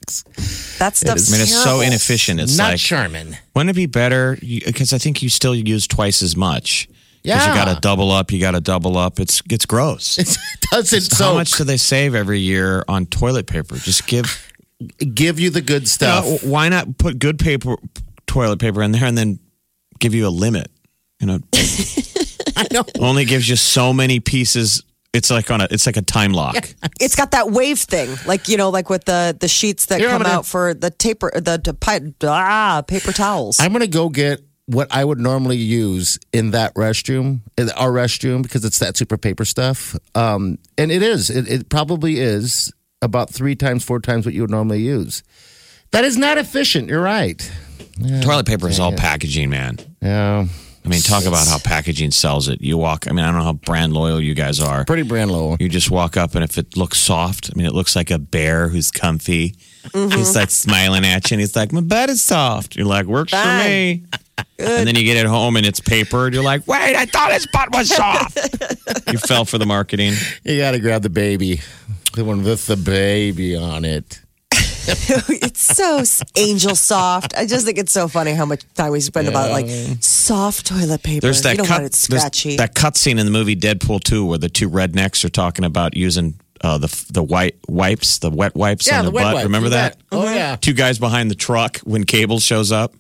That 0.79 0.97
stuff's 0.97 1.31
I 1.31 1.33
mean, 1.33 1.41
it's 1.43 1.63
so 1.63 1.81
inefficient. 1.81 2.41
It's 2.41 2.57
Not 2.57 2.73
like, 2.73 2.81
Sherman. 2.81 3.37
wouldn't 3.55 3.71
it 3.71 3.77
be 3.77 3.87
better? 3.87 4.37
Because 4.41 4.93
I 4.93 4.99
think 4.99 5.23
you 5.23 5.29
still 5.29 5.55
use 5.55 5.87
twice 5.87 6.23
as 6.23 6.37
much. 6.37 6.89
Because 7.23 7.47
you 7.47 7.53
got 7.53 7.75
to 7.75 7.81
double 7.81 8.11
up. 8.11 8.33
You 8.33 8.41
got 8.41 8.53
to 8.53 8.61
double 8.63 8.97
up. 8.97 9.21
It's 9.21 9.43
it's 9.51 9.67
gross. 9.67 10.19
It 10.63 10.71
doesn't 10.71 11.11
How 11.13 11.17
so 11.17 11.35
much 11.35 11.53
do 11.53 11.65
they 11.65 11.77
save 11.77 12.15
every 12.15 12.39
year 12.39 12.85
on 12.87 13.05
toilet 13.07 13.47
paper? 13.49 13.75
Just 13.77 14.07
give. 14.07 14.53
give 15.15 15.41
you 15.41 15.51
the 15.51 15.61
good 15.61 15.83
You 15.83 15.87
stuff. 15.89 16.25
know, 16.25 16.39
why 16.49 16.69
not 16.69 16.97
put 16.97 17.19
good 17.19 17.39
paper, 17.41 17.75
toilet 18.27 18.61
paper 18.61 18.81
in 18.83 18.93
there, 18.93 19.05
and 19.05 19.19
then 19.19 19.41
give 19.99 20.15
you 20.15 20.27
a 20.27 20.31
limit? 20.31 20.71
You 21.19 21.27
know, 21.27 21.39
I 22.57 22.67
know. 22.73 22.85
only 23.01 23.25
gives 23.25 23.49
you 23.49 23.57
so 23.57 23.93
many 23.93 24.21
pieces. 24.21 24.83
It's 25.13 25.31
like 25.31 25.51
on 25.51 25.61
a. 25.61 25.67
It's 25.71 25.87
like 25.87 25.97
a 25.97 26.03
time 26.03 26.33
lock. 26.33 26.73
It's 27.01 27.17
got 27.17 27.33
that 27.33 27.51
wave 27.51 27.79
thing, 27.81 28.15
like 28.27 28.49
you 28.49 28.57
know, 28.57 28.71
like 28.71 28.89
with 28.89 29.05
the 29.05 29.37
the 29.39 29.49
sheets 29.49 29.87
that 29.87 29.99
Here, 30.01 30.09
come 30.09 30.23
gonna- 30.23 30.35
out 30.37 30.47
for 30.47 30.73
the 30.73 30.91
taper 30.91 31.33
the, 31.35 31.61
the 31.63 31.75
pi- 31.75 32.01
ah 32.23 32.83
paper 32.87 33.13
towels. 33.13 33.59
I'm 33.59 33.73
gonna 33.73 33.87
go 33.89 34.09
get 34.09 34.41
what 34.67 34.87
I 34.93 35.05
would 35.05 35.19
normally 35.19 35.57
use 35.57 36.21
in 36.33 36.53
that 36.53 36.75
restroom, 36.75 37.41
in 37.59 37.71
our 37.71 37.91
restroom, 37.91 38.43
because 38.43 38.65
it's 38.65 38.79
that 38.79 38.97
super 38.97 39.17
paper 39.19 39.45
stuff. 39.45 39.97
Um, 40.15 40.59
and 40.79 40.93
it 40.93 41.03
is. 41.03 41.29
It, 41.29 41.49
it 41.49 41.69
probably 41.69 42.21
is 42.21 42.73
about 43.03 43.31
three 43.31 43.57
times, 43.57 43.83
four 43.85 43.99
times 43.99 44.27
what 44.27 44.35
you 44.35 44.43
would 44.43 44.51
normally 44.51 44.81
use. 44.81 45.25
That 45.91 46.05
is 46.05 46.17
not 46.17 46.39
efficient. 46.39 46.89
You're 46.89 47.03
right. 47.03 47.51
Toilet 48.23 48.47
paper 48.47 48.69
is 48.69 48.79
all 48.79 48.93
packaging, 48.93 49.51
man. 49.51 49.79
Yeah. 50.01 50.47
I 50.91 50.95
mean, 50.95 51.03
talk 51.03 51.25
about 51.25 51.47
how 51.47 51.59
packaging 51.59 52.11
sells 52.11 52.49
it. 52.49 52.61
You 52.61 52.77
walk. 52.77 53.07
I 53.09 53.13
mean, 53.13 53.25
I 53.25 53.29
don't 53.29 53.39
know 53.39 53.45
how 53.45 53.53
brand 53.53 53.93
loyal 53.93 54.21
you 54.21 54.35
guys 54.35 54.59
are. 54.59 54.85
Pretty 54.85 55.05
brand 55.05 55.31
loyal. 55.31 55.57
You 55.61 55.69
just 55.69 55.89
walk 55.89 56.17
up, 56.17 56.35
and 56.35 56.43
if 56.43 56.59
it 56.59 56.77
looks 56.77 56.99
soft, 56.99 57.49
I 57.53 57.57
mean, 57.57 57.67
it 57.67 57.73
looks 57.73 57.95
like 57.95 58.11
a 58.11 58.19
bear 58.19 58.69
who's 58.69 58.91
comfy. 58.91 59.55
Mm-hmm. 59.89 60.19
He's 60.19 60.35
like 60.35 60.51
smiling 60.51 61.05
at 61.05 61.31
you, 61.31 61.37
and 61.37 61.41
he's 61.41 61.55
like, 61.55 61.73
"My 61.73 61.81
butt 61.81 62.11
is 62.11 62.21
soft." 62.23 62.75
You're 62.75 62.87
like, 62.87 63.07
"Works 63.07 63.33
for 63.33 63.45
me." 63.45 64.05
And 64.59 64.87
then 64.89 64.97
you 64.97 65.05
get 65.05 65.17
it 65.17 65.27
home, 65.27 65.57
and 65.57 65.65
it's 65.65 65.81
paper. 65.81 66.27
And 66.27 66.35
you're 66.35 66.43
like, 66.43 66.67
"Wait, 66.67 66.97
I 66.97 67.07
thought 67.07 67.33
his 67.33 67.47
butt 67.47 67.71
was 67.73 67.89
soft." 67.89 68.37
you 69.13 69.19
fell 69.19 69.45
for 69.45 69.59
the 69.59 69.67
marketing. 69.67 70.15
You 70.45 70.59
got 70.59 70.73
to 70.73 70.81
grab 70.81 71.03
the 71.03 71.11
baby, 71.11 71.61
the 72.15 72.25
one 72.25 72.43
with 72.43 72.67
the 72.67 72.77
baby 72.77 73.57
on 73.57 73.85
it. 73.85 74.21
it's 75.29 75.61
so 75.77 76.03
angel 76.37 76.75
soft. 76.75 77.35
I 77.37 77.47
just 77.47 77.65
think 77.67 77.79
it's 77.79 77.93
so 77.93 78.09
funny 78.09 78.33
how 78.33 78.45
much 78.45 78.63
time 78.75 78.93
we 78.93 79.01
spend 79.01 79.29
about 79.29 79.51
like 79.51 79.67
soft 80.01 80.67
toilet 80.67 81.03
paper. 81.03 81.21
There's 81.23 81.43
that 81.43 81.53
you 81.53 81.57
don't 81.59 81.67
cut. 81.67 81.83
want 81.83 81.85
it 81.87 81.93
there's 82.09 82.21
scratchy. 82.23 82.57
that 82.57 82.75
cut 82.75 82.97
scene 82.97 83.19
in 83.19 83.27
the 83.27 83.33
movie 83.33 83.57
Deadpool 83.57 84.03
2 84.03 84.27
where 84.27 84.39
the 84.39 84.49
two 84.49 84.69
rednecks 84.71 85.25
are 85.25 85.29
talking 85.31 85.65
about 85.65 85.97
using 85.97 86.35
uh, 86.63 86.77
the 86.79 87.07
the 87.11 87.23
white 87.23 87.57
wipes, 87.69 88.19
the 88.19 88.31
wet 88.31 88.55
wipes 88.55 88.91
on 88.93 89.05
their 89.07 89.13
butt. 89.13 89.35
wipe. 89.35 89.45
Remember 89.45 89.67
You 89.69 89.71
that? 89.75 89.97
bet. 89.97 90.07
Oh 90.13 90.25
yeah. 90.25 90.57
Two 90.57 90.75
guys 90.75 90.99
behind 90.99 91.31
the 91.31 91.35
truck 91.35 91.79
when 91.79 92.05
Cable 92.05 92.39
shows 92.41 92.71
up. 92.71 92.95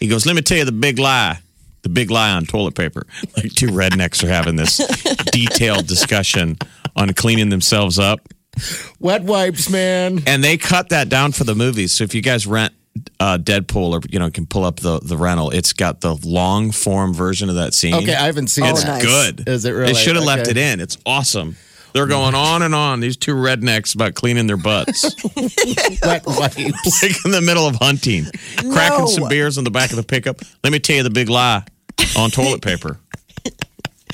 He 0.00 0.08
goes, 0.08 0.26
"Let 0.26 0.36
me 0.36 0.42
tell 0.42 0.58
you 0.58 0.64
the 0.64 0.72
big 0.72 0.98
lie." 0.98 1.38
The 1.82 1.88
big 1.88 2.10
lie 2.10 2.32
on 2.32 2.44
toilet 2.44 2.74
paper. 2.74 3.06
Like 3.36 3.52
two 3.54 3.68
rednecks 3.68 4.22
are 4.24 4.28
having 4.28 4.56
this 4.56 4.78
detailed 5.32 5.86
discussion 5.86 6.58
on 6.96 7.12
cleaning 7.14 7.48
themselves 7.50 7.98
up. 8.00 8.20
Wet 9.00 9.22
wipes, 9.24 9.70
man. 9.70 10.20
And 10.26 10.42
they 10.42 10.56
cut 10.56 10.88
that 10.90 11.08
down 11.08 11.32
for 11.32 11.44
the 11.44 11.54
movie. 11.54 11.86
So 11.86 12.04
if 12.04 12.14
you 12.14 12.22
guys 12.22 12.46
rent 12.46 12.72
uh, 13.20 13.38
Deadpool 13.38 13.92
or 13.92 14.00
you 14.10 14.18
know 14.18 14.30
can 14.30 14.46
pull 14.46 14.64
up 14.64 14.80
the 14.80 14.98
the 15.00 15.16
rental, 15.16 15.50
it's 15.50 15.72
got 15.72 16.00
the 16.00 16.14
long 16.24 16.70
form 16.72 17.14
version 17.14 17.48
of 17.48 17.54
that 17.56 17.74
scene. 17.74 17.94
Okay, 17.94 18.14
I 18.14 18.26
haven't 18.26 18.48
seen 18.48 18.64
It's 18.66 18.82
Oh, 18.82 18.86
that. 18.86 19.02
nice. 19.02 19.04
good. 19.04 19.48
Is 19.48 19.64
it 19.64 19.70
really? 19.70 19.92
They 19.92 19.98
should 19.98 20.16
have 20.16 20.24
left 20.24 20.48
it 20.48 20.56
in. 20.56 20.80
It's 20.80 20.98
awesome. 21.06 21.56
They're 21.94 22.06
going 22.06 22.34
on 22.34 22.62
and 22.62 22.74
on. 22.74 23.00
These 23.00 23.16
two 23.16 23.34
rednecks 23.34 23.94
about 23.94 24.14
cleaning 24.14 24.46
their 24.46 24.58
butts, 24.58 25.04
Wet 26.02 26.26
wipes. 26.26 26.56
like 27.02 27.24
in 27.24 27.30
the 27.30 27.40
middle 27.42 27.66
of 27.66 27.76
hunting, 27.76 28.26
cracking 28.70 29.06
some 29.06 29.28
beers 29.28 29.56
on 29.58 29.64
the 29.64 29.70
back 29.70 29.90
of 29.90 29.96
the 29.96 30.02
pickup. 30.02 30.40
Let 30.62 30.72
me 30.72 30.80
tell 30.80 30.96
you 30.96 31.02
the 31.02 31.10
big 31.10 31.28
lie 31.30 31.64
on 32.16 32.30
toilet 32.30 32.60
paper. 32.62 32.98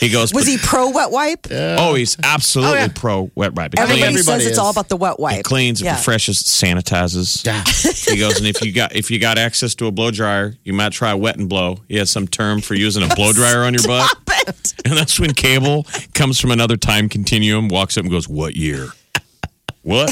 He 0.01 0.09
goes, 0.11 0.35
Was 0.35 0.47
he 0.47 0.59
pro 0.59 0.91
wet 0.91 1.11
wipe? 1.11 1.47
Oh, 1.51 1.95
he's 1.95 2.17
absolutely 2.23 2.79
Oh, 2.79 2.83
yeah. 2.83 2.89
pro 2.95 3.31
wet 3.35 3.55
wipe. 3.55 3.75
It 3.75 3.79
Everybody, 3.81 4.01
cleans, 4.03 4.19
everybody 4.21 4.41
says 4.43 4.51
it's 4.51 4.59
all 4.59 4.71
about 4.71 4.89
the 4.89 4.97
wet 4.97 5.19
wipe. 5.21 5.41
it 5.41 5.45
cleans, 5.45 5.81
it 5.81 5.85
Yeah. 5.85 5.97
refreshes, 5.97 6.43
sanitizes. 6.43 7.45
Yeah. 7.47 7.63
He 8.15 8.19
goes, 8.21 8.37
and 8.39 8.47
if 8.47 8.61
you 8.63 8.71
got 8.73 8.95
if 8.95 9.11
you 9.11 9.19
got 9.19 9.39
access 9.39 9.75
to 9.77 9.87
a 9.87 9.91
blow 9.91 10.11
dryer, 10.11 10.55
you 10.65 10.73
might 10.73 10.93
try 10.93 11.15
wet 11.15 11.37
and 11.37 11.49
blow. 11.49 11.79
He 11.89 11.97
has 11.97 12.11
some 12.11 12.29
term 12.29 12.61
for 12.61 12.75
using 12.75 13.03
a 13.03 13.15
blow 13.15 13.33
dryer 13.41 13.65
on 13.65 13.73
your 13.75 13.83
butt. 13.85 14.11
It. 14.47 14.75
And 14.87 14.95
that's 14.99 15.19
when 15.19 15.33
Cable 15.33 15.87
comes 16.13 16.39
from 16.39 16.51
another 16.51 16.77
time 16.77 17.09
continuum, 17.09 17.69
walks 17.69 17.97
up 17.97 18.03
and 18.03 18.11
goes, 18.11 18.29
What 18.29 18.55
year? 18.57 18.89
What 19.83 20.09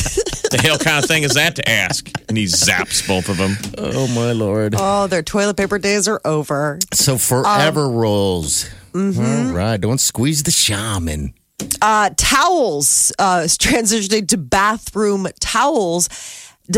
the 0.50 0.58
hell 0.62 0.78
kind 0.78 1.02
of 1.02 1.08
thing 1.08 1.22
is 1.22 1.34
that 1.34 1.56
to 1.56 1.68
ask? 1.68 2.10
And 2.28 2.36
he 2.38 2.44
zaps 2.44 3.06
both 3.06 3.28
of 3.28 3.36
them. 3.38 3.56
Oh 3.78 4.06
my 4.08 4.32
lord. 4.32 4.74
Oh, 4.78 5.06
their 5.06 5.22
toilet 5.22 5.56
paper 5.56 5.78
days 5.78 6.08
are 6.08 6.20
over. 6.24 6.78
So 6.92 7.16
forever 7.18 7.86
Um, 7.86 7.94
rolls. 7.94 8.68
Mm-hmm. 8.92 9.48
All 9.48 9.54
right. 9.54 9.80
Don't 9.80 10.00
squeeze 10.00 10.42
the 10.42 10.50
Charmin. 10.50 11.34
Uh, 11.80 12.10
towels, 12.16 13.12
uh, 13.18 13.40
transitioning 13.46 14.28
to 14.28 14.36
bathroom 14.36 15.28
towels. 15.40 16.08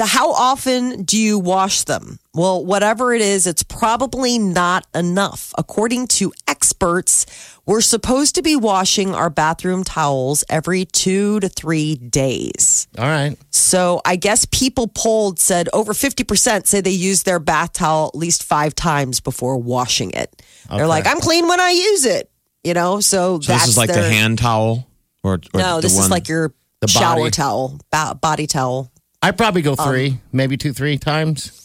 How 0.02 0.32
often 0.32 1.02
do 1.04 1.18
you 1.18 1.38
wash 1.38 1.84
them? 1.84 2.18
Well, 2.32 2.64
whatever 2.64 3.12
it 3.12 3.20
is, 3.20 3.46
it's 3.46 3.62
probably 3.62 4.38
not 4.38 4.86
enough. 4.94 5.52
According 5.58 6.08
to 6.08 6.32
experts, 6.48 7.26
we're 7.66 7.80
supposed 7.82 8.34
to 8.36 8.42
be 8.42 8.56
washing 8.56 9.14
our 9.14 9.30
bathroom 9.30 9.84
towels 9.84 10.42
every 10.48 10.84
two 10.86 11.38
to 11.40 11.48
three 11.48 11.96
days. 11.96 12.88
All 12.98 13.04
right. 13.04 13.36
So 13.50 14.00
I 14.04 14.16
guess 14.16 14.46
people 14.50 14.88
polled 14.88 15.38
said 15.38 15.68
over 15.72 15.92
50% 15.92 16.66
say 16.66 16.80
they 16.80 16.90
use 16.90 17.22
their 17.22 17.38
bath 17.38 17.74
towel 17.74 18.08
at 18.12 18.18
least 18.18 18.42
five 18.42 18.74
times 18.74 19.20
before 19.20 19.58
washing 19.58 20.10
it. 20.12 20.42
They're 20.70 20.86
like, 20.86 21.06
I'm 21.06 21.20
clean 21.20 21.46
when 21.46 21.60
I 21.60 21.70
use 21.70 22.04
it, 22.06 22.30
you 22.64 22.74
know? 22.74 23.00
So, 23.00 23.38
So 23.40 23.52
that's 23.52 23.64
this 23.64 23.68
is 23.72 23.76
like 23.76 23.92
the 23.92 24.02
hand 24.02 24.38
towel, 24.38 24.88
or, 25.22 25.34
or 25.34 25.60
No, 25.60 25.80
this 25.80 25.94
one, 25.94 26.04
is 26.06 26.10
like 26.10 26.28
your 26.28 26.54
The 26.80 26.88
shower 26.88 27.16
body. 27.16 27.30
towel, 27.30 27.78
ba- 27.92 28.14
body 28.20 28.46
towel. 28.46 28.90
I 29.24 29.30
probably 29.30 29.62
go 29.62 29.74
Um, 29.78 29.88
three, 29.88 30.18
maybe 30.32 30.58
two, 30.58 30.74
three 30.74 30.98
times. 30.98 31.60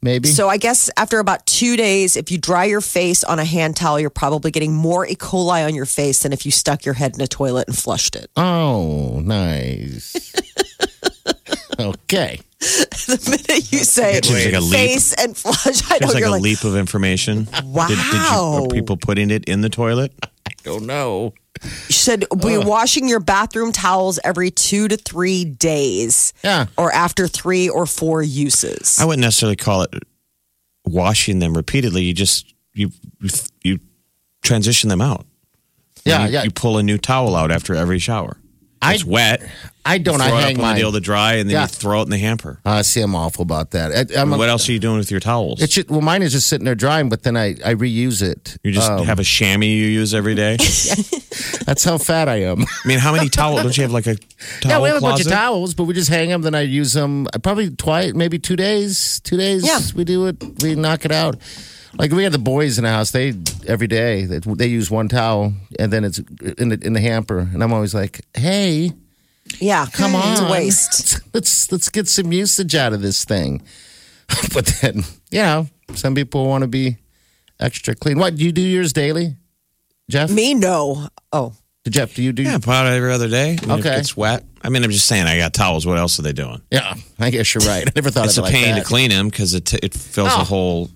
Maybe. 0.00 0.28
So 0.28 0.48
I 0.48 0.58
guess 0.58 0.88
after 0.96 1.18
about 1.18 1.44
two 1.44 1.76
days, 1.76 2.16
if 2.16 2.30
you 2.30 2.38
dry 2.38 2.66
your 2.66 2.80
face 2.80 3.24
on 3.24 3.40
a 3.40 3.44
hand 3.44 3.74
towel, 3.76 3.98
you're 3.98 4.10
probably 4.10 4.52
getting 4.52 4.72
more 4.72 5.04
E. 5.04 5.16
coli 5.16 5.66
on 5.66 5.74
your 5.74 5.86
face 5.86 6.20
than 6.22 6.32
if 6.32 6.46
you 6.46 6.52
stuck 6.52 6.84
your 6.84 6.94
head 6.94 7.16
in 7.16 7.20
a 7.20 7.26
toilet 7.26 7.66
and 7.66 7.76
flushed 7.76 8.14
it. 8.14 8.30
oh, 8.36 9.18
nice. 9.24 10.14
okay. 11.80 12.38
the 12.60 13.28
minute 13.28 13.72
you 13.72 13.78
say 13.80 14.20
Seems 14.20 14.44
like 14.44 14.54
a 14.54 14.60
leap. 14.60 14.72
face 14.72 15.14
and 15.14 15.36
flush, 15.36 15.82
I 15.90 15.98
know 16.00 16.06
like 16.12 16.18
you're 16.18 16.28
a 16.28 16.30
like, 16.30 16.42
leap 16.42 16.62
of 16.62 16.76
information. 16.76 17.48
Wow. 17.64 17.88
Did, 17.88 17.96
did 17.96 18.04
you, 18.12 18.20
are 18.20 18.68
people 18.68 18.96
putting 18.96 19.32
it 19.32 19.48
in 19.48 19.62
the 19.62 19.68
toilet? 19.68 20.12
Don't 20.62 20.86
know. 20.86 21.34
You 21.62 21.92
should 21.92 22.26
be 22.40 22.58
washing 22.58 23.08
your 23.08 23.20
bathroom 23.20 23.72
towels 23.72 24.18
every 24.24 24.50
two 24.50 24.88
to 24.88 24.96
three 24.96 25.44
days. 25.44 26.32
Yeah. 26.42 26.66
Or 26.76 26.92
after 26.92 27.28
three 27.28 27.68
or 27.68 27.86
four 27.86 28.22
uses. 28.22 28.98
I 28.98 29.04
wouldn't 29.04 29.22
necessarily 29.22 29.56
call 29.56 29.82
it 29.82 29.94
washing 30.84 31.38
them 31.38 31.56
repeatedly. 31.56 32.04
You 32.04 32.14
just 32.14 32.54
you 32.72 32.90
you, 33.20 33.30
you 33.62 33.78
transition 34.42 34.88
them 34.88 35.00
out. 35.00 35.26
Yeah, 36.04 36.26
you, 36.26 36.32
yeah. 36.32 36.42
You 36.44 36.50
pull 36.50 36.78
a 36.78 36.82
new 36.82 36.98
towel 36.98 37.36
out 37.36 37.50
after 37.50 37.74
every 37.74 37.98
shower. 37.98 38.38
I- 38.80 38.94
It's 38.94 39.04
wet. 39.04 39.42
I 39.84 39.96
don't. 39.96 40.18
throw 40.18 40.26
I 40.26 40.28
it 40.28 40.42
hang 40.42 40.56
up 40.56 40.58
on 40.58 40.62
mine. 40.66 40.74
the 40.74 40.80
deal 40.82 40.92
to 40.92 41.00
dry, 41.00 41.34
and 41.36 41.48
then 41.48 41.54
Yeah. 41.54 41.62
you 41.62 41.68
throw 41.68 42.00
it 42.00 42.04
in 42.04 42.10
the 42.10 42.18
hamper. 42.18 42.60
I 42.64 42.82
see. 42.82 43.00
I'm 43.00 43.14
awful 43.14 43.40
about 43.42 43.70
that. 43.70 44.10
I, 44.14 44.20
I'm 44.20 44.32
a- 44.34 44.36
what 44.36 44.50
else 44.50 44.68
are 44.68 44.72
you 44.72 44.78
doing 44.78 44.98
with 44.98 45.10
your 45.10 45.20
towels? 45.20 45.62
It 45.62 45.70
should, 45.72 45.88
well, 45.88 46.02
mine 46.02 46.20
is 46.22 46.32
just 46.32 46.46
sitting 46.46 46.66
there 46.66 46.74
drying, 46.74 47.08
but 47.08 47.22
then 47.22 47.36
I, 47.38 47.56
I 47.64 47.72
reuse 47.74 48.20
it. 48.22 48.58
you 48.62 48.70
just 48.70 48.90
Um, 48.90 49.06
have 49.06 49.18
a 49.18 49.24
chamois 49.24 49.64
you 49.66 49.86
use 49.86 50.12
every 50.14 50.34
day. 50.34 50.56
That's 51.66 51.84
how 51.84 51.96
fat 51.98 52.28
I 52.28 52.42
am. 52.42 52.62
I 52.62 52.88
mean, 52.88 52.98
how 52.98 53.12
many 53.14 53.28
towels? 53.30 53.62
Don't 53.62 53.76
you 53.76 53.82
have 53.82 53.92
like 53.92 54.06
a 54.06 54.16
towel 54.16 54.24
yeah, 54.70 54.80
we 54.80 54.88
have 54.88 54.98
a 54.98 55.00
bunch 55.00 55.20
of 55.22 55.28
towels, 55.28 55.74
but 55.74 55.84
we 55.84 55.94
just 55.94 56.10
hang 56.10 56.28
them. 56.28 56.42
Then 56.42 56.54
I 56.54 56.62
use 56.62 56.92
them 56.92 57.26
uh, 57.32 57.38
probably 57.38 57.70
twice, 57.70 58.12
maybe 58.14 58.38
two 58.38 58.56
days. 58.56 59.20
Two 59.20 59.36
days. 59.38 59.64
Yeah. 59.66 59.80
we 59.94 60.04
do 60.04 60.26
it. 60.26 60.36
We 60.62 60.74
knock 60.74 61.04
it 61.04 61.12
out. 61.12 61.36
Like 61.98 62.12
we 62.12 62.22
had 62.22 62.32
the 62.32 62.38
boys 62.38 62.78
in 62.78 62.84
the 62.84 62.90
house. 62.90 63.10
They 63.10 63.34
every 63.66 63.86
day 63.88 64.24
they, 64.24 64.38
they 64.38 64.66
use 64.68 64.90
one 64.90 65.08
towel, 65.08 65.52
and 65.78 65.92
then 65.92 66.04
it's 66.04 66.18
in 66.58 66.68
the 66.68 66.78
in 66.82 66.92
the 66.92 67.00
hamper. 67.00 67.38
And 67.40 67.62
I'm 67.62 67.72
always 67.72 67.94
like, 67.94 68.20
"Hey, 68.34 68.92
Yeah, 69.60 69.86
come 69.92 70.14
on, 70.14 70.32
It's 70.32 70.40
a 70.40 70.50
waste. 70.50 71.20
Let's 71.34 71.72
let's 71.72 71.88
get 71.88 72.06
some 72.08 72.32
usage 72.32 72.74
out 72.74 72.92
of 72.92 73.02
this 73.02 73.24
thing." 73.24 73.62
but 74.54 74.66
then, 74.82 75.04
you 75.30 75.40
know, 75.42 75.66
some 75.94 76.14
people 76.14 76.46
want 76.46 76.62
to 76.62 76.68
be 76.68 76.98
extra 77.58 77.94
clean. 77.94 78.18
What 78.18 78.36
do 78.36 78.44
you 78.44 78.52
do 78.52 78.60
yours 78.60 78.92
daily, 78.92 79.36
Jeff? 80.10 80.30
Me, 80.30 80.52
no. 80.54 81.08
Oh, 81.32 81.54
Jeff, 81.88 82.14
do 82.14 82.22
you 82.22 82.32
do? 82.32 82.42
Yeah, 82.42 82.58
pot 82.58 82.86
every 82.86 83.10
other 83.12 83.28
day. 83.28 83.56
I 83.62 83.66
mean, 83.66 83.78
Okay. 83.80 83.94
If 83.94 84.00
it's 84.00 84.16
wet. 84.16 84.44
I 84.62 84.68
mean, 84.68 84.84
I'm 84.84 84.90
just 84.90 85.06
saying, 85.06 85.26
I 85.26 85.38
got 85.38 85.54
towels. 85.54 85.86
What 85.86 85.96
else 85.98 86.18
are 86.18 86.22
they 86.22 86.32
doing? 86.34 86.60
Yeah, 86.70 86.94
I 87.18 87.30
guess 87.30 87.54
you're 87.54 87.62
right. 87.66 87.86
I 87.88 87.92
never 87.96 88.10
thought 88.10 88.26
It's 88.26 88.36
of 88.36 88.42
a 88.42 88.46
like 88.48 88.54
pain 88.54 88.74
that. 88.74 88.80
to 88.82 88.84
clean 88.86 89.08
them 89.10 89.28
because 89.28 89.54
it, 89.54 89.72
it 89.82 89.94
fills 89.94 90.28
Oh. 90.32 90.40
a 90.42 90.44
whole, 90.44 90.90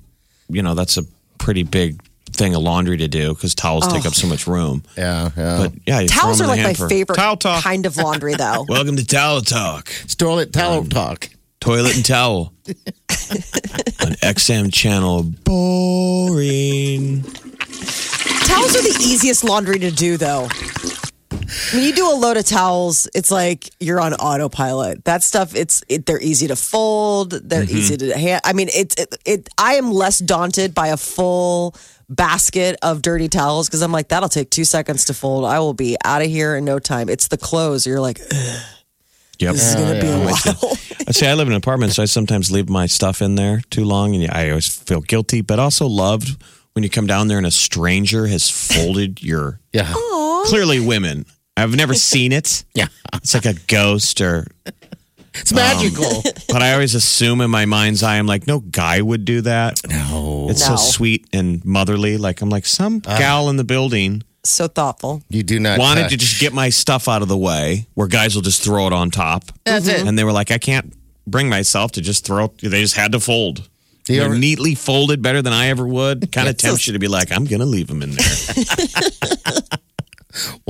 you 0.53 0.63
know, 0.63 0.75
that's 0.75 0.99
a 0.99 1.03
pretty 1.39 1.63
big 1.63 2.01
thing 2.31 2.55
of 2.55 2.63
laundry 2.63 2.97
to 2.97 3.09
do 3.09 3.35
because 3.35 3.55
towels 3.55 3.87
take 3.89 4.07
up 4.07 4.15
so 4.15 4.27
oh. 4.27 4.31
much 4.31 4.47
room. 4.47 4.83
Yeah, 4.97 5.31
yeah. 5.37 5.57
But 5.59 5.73
yeah, 5.87 6.07
towels 6.07 6.41
are 6.41 6.47
like 6.47 6.61
my 6.61 6.69
hamper. 6.69 6.89
favorite 6.89 7.17
Towel 7.17 7.37
talk. 7.37 7.63
kind 7.63 7.87
of 7.87 7.97
laundry, 7.97 8.35
though. 8.35 8.65
Welcome 8.69 8.97
to 8.97 9.07
Towel 9.07 9.43
Talk. 9.43 9.93
Toilet 10.17 10.53
towel 10.53 10.79
um, 10.79 10.89
talk. 10.89 11.29
Toilet 11.61 11.97
and 11.97 12.05
towel. 12.05 12.53
On 12.69 14.13
XM 14.23 14.73
channel. 14.73 15.23
Boring. 15.45 17.23
towels 17.23 18.77
are 18.77 18.83
the 18.83 18.99
easiest 19.01 19.45
laundry 19.45 19.79
to 19.79 19.91
do, 19.91 20.17
though. 20.17 20.49
When 21.73 21.83
you 21.83 21.93
do 21.95 22.11
a 22.11 22.17
load 22.17 22.37
of 22.37 22.45
towels, 22.45 23.09
it's 23.15 23.31
like 23.31 23.71
you're 23.81 24.01
on 24.01 24.13
autopilot. 24.15 25.05
That 25.05 25.23
stuff, 25.23 25.55
it's 25.55 25.83
it, 25.89 26.05
they're 26.07 26.21
easy 26.21 26.49
to 26.49 26.57
fold. 26.57 27.31
They're 27.31 27.63
Mm-hmm. 27.65 27.77
easy 27.77 27.97
to 27.99 28.19
hand. 28.19 28.41
I 28.45 28.53
mean, 28.53 28.69
it's 28.75 28.95
it, 29.01 29.15
it. 29.25 29.49
I 29.57 29.75
am 29.75 29.91
less 29.93 30.19
daunted 30.19 30.75
by 30.75 30.89
a 30.89 30.97
full 30.97 31.75
basket 32.09 32.77
of 32.83 33.01
dirty 33.01 33.29
towels 33.29 33.69
because 33.69 33.81
I'm 33.83 33.93
like, 33.93 34.09
that'll 34.09 34.29
take 34.29 34.51
two 34.51 34.65
seconds 34.65 35.07
to 35.07 35.15
fold. 35.15 35.45
I 35.47 35.61
will 35.61 35.73
be 35.75 35.97
out 36.05 36.21
of 36.21 36.29
here 36.29 36.57
in 36.57 36.65
no 36.65 36.79
time. 36.79 37.09
It's 37.09 37.29
the 37.29 37.39
clothes. 37.39 37.87
You're 37.87 38.01
like, 38.01 38.21
"Ugh, 38.21 38.63
Yep. 39.39 39.53
this 39.55 39.69
is 39.71 39.75
gonna 39.75 40.01
be 40.01 40.07
a 40.09 40.19
while. 40.19 40.77
I 41.09 41.13
say 41.13 41.31
I 41.31 41.35
live 41.35 41.47
in 41.49 41.53
an 41.55 41.59
apartment, 41.59 41.93
so 41.95 42.03
I 42.03 42.07
sometimes 42.07 42.51
leave 42.51 42.69
my 42.69 42.87
stuff 42.87 43.23
in 43.23 43.35
there 43.37 43.63
too 43.71 43.85
long, 43.85 44.15
and 44.15 44.31
I 44.31 44.51
always 44.51 44.69
feel 44.69 45.01
guilty, 45.01 45.41
but 45.41 45.59
also 45.59 45.87
loved 45.87 46.37
when 46.75 46.83
you 46.83 46.91
come 46.91 47.07
down 47.07 47.29
there 47.29 47.39
and 47.39 47.47
a 47.47 47.51
stranger 47.51 48.27
has 48.27 48.51
folded 48.51 49.23
your. 49.23 49.59
Yeah, 49.73 49.93
Clearly, 50.47 50.81
women. 50.81 51.25
I've 51.57 51.75
never 51.77 51.95
seen 52.11 52.33
it. 52.33 52.65
yeah. 52.75 52.87
It's 53.15 53.35
like 53.35 53.47
a 53.47 53.55
ghost, 53.69 54.21
or. 54.21 54.47
It's 55.35 55.53
magical. 55.53 56.05
Um, 56.05 56.23
but 56.49 56.61
I 56.63 56.75
always 56.75 56.95
assume 56.95 57.41
in 57.41 57.51
my 57.51 57.65
mind's 57.65 58.03
eye, 58.03 58.19
I'm 58.19 58.27
like, 58.27 58.47
no 58.47 58.61
guy 58.61 59.01
would 59.01 59.25
do 59.25 59.41
that. 59.43 59.81
no, 59.89 60.49
It's 60.51 60.69
No. 60.69 60.77
so 60.77 60.83
sweet 60.91 61.27
and 61.33 61.65
motherly. 61.65 62.19
Like 62.19 62.43
I'm 62.43 62.51
like 62.51 62.67
some 62.67 63.01
ah. 63.07 63.17
gal 63.19 63.49
in 63.49 63.57
the 63.57 63.65
building 63.65 64.23
so 64.45 64.67
thoughtful. 64.69 65.23
you 65.31 65.43
do 65.43 65.59
not 65.59 65.79
wanted 65.79 66.03
to 66.03 66.09
touch. 66.11 66.19
just 66.19 66.41
get 66.41 66.53
my 66.53 66.69
stuff 66.69 67.09
out 67.09 67.23
of 67.23 67.29
the 67.29 67.37
way, 67.39 67.87
where 67.95 68.09
guys 68.09 68.35
will 68.35 68.43
just 68.43 68.63
throw 68.63 68.87
it 68.89 68.93
on 68.93 69.11
top. 69.11 69.45
That's 69.65 69.87
it. 69.89 70.07
And 70.07 70.19
they 70.19 70.25
were 70.25 70.33
like, 70.33 70.51
I 70.51 70.59
can't 70.59 70.93
bring 71.27 71.49
myself 71.49 71.93
to 71.93 72.03
just 72.03 72.27
throw. 72.27 72.49
They 72.61 72.83
just 72.83 72.97
had 72.97 73.13
to 73.13 73.21
fold. 73.21 73.61
You 74.09 74.17
They're 74.17 74.25
ever- 74.27 74.37
neatly 74.39 74.75
folded 74.75 75.23
better 75.23 75.41
than 75.41 75.53
I 75.55 75.69
ever 75.69 75.87
would. 75.87 76.31
Kind 76.33 76.49
of 76.49 76.57
tempts 76.59 76.87
you 76.89 76.93
to 76.95 76.99
be 76.99 77.09
like, 77.09 77.31
I'm 77.33 77.45
gonna 77.47 77.65
leave 77.65 77.87
them 77.87 78.03
in 78.03 78.11
there. 78.11 78.27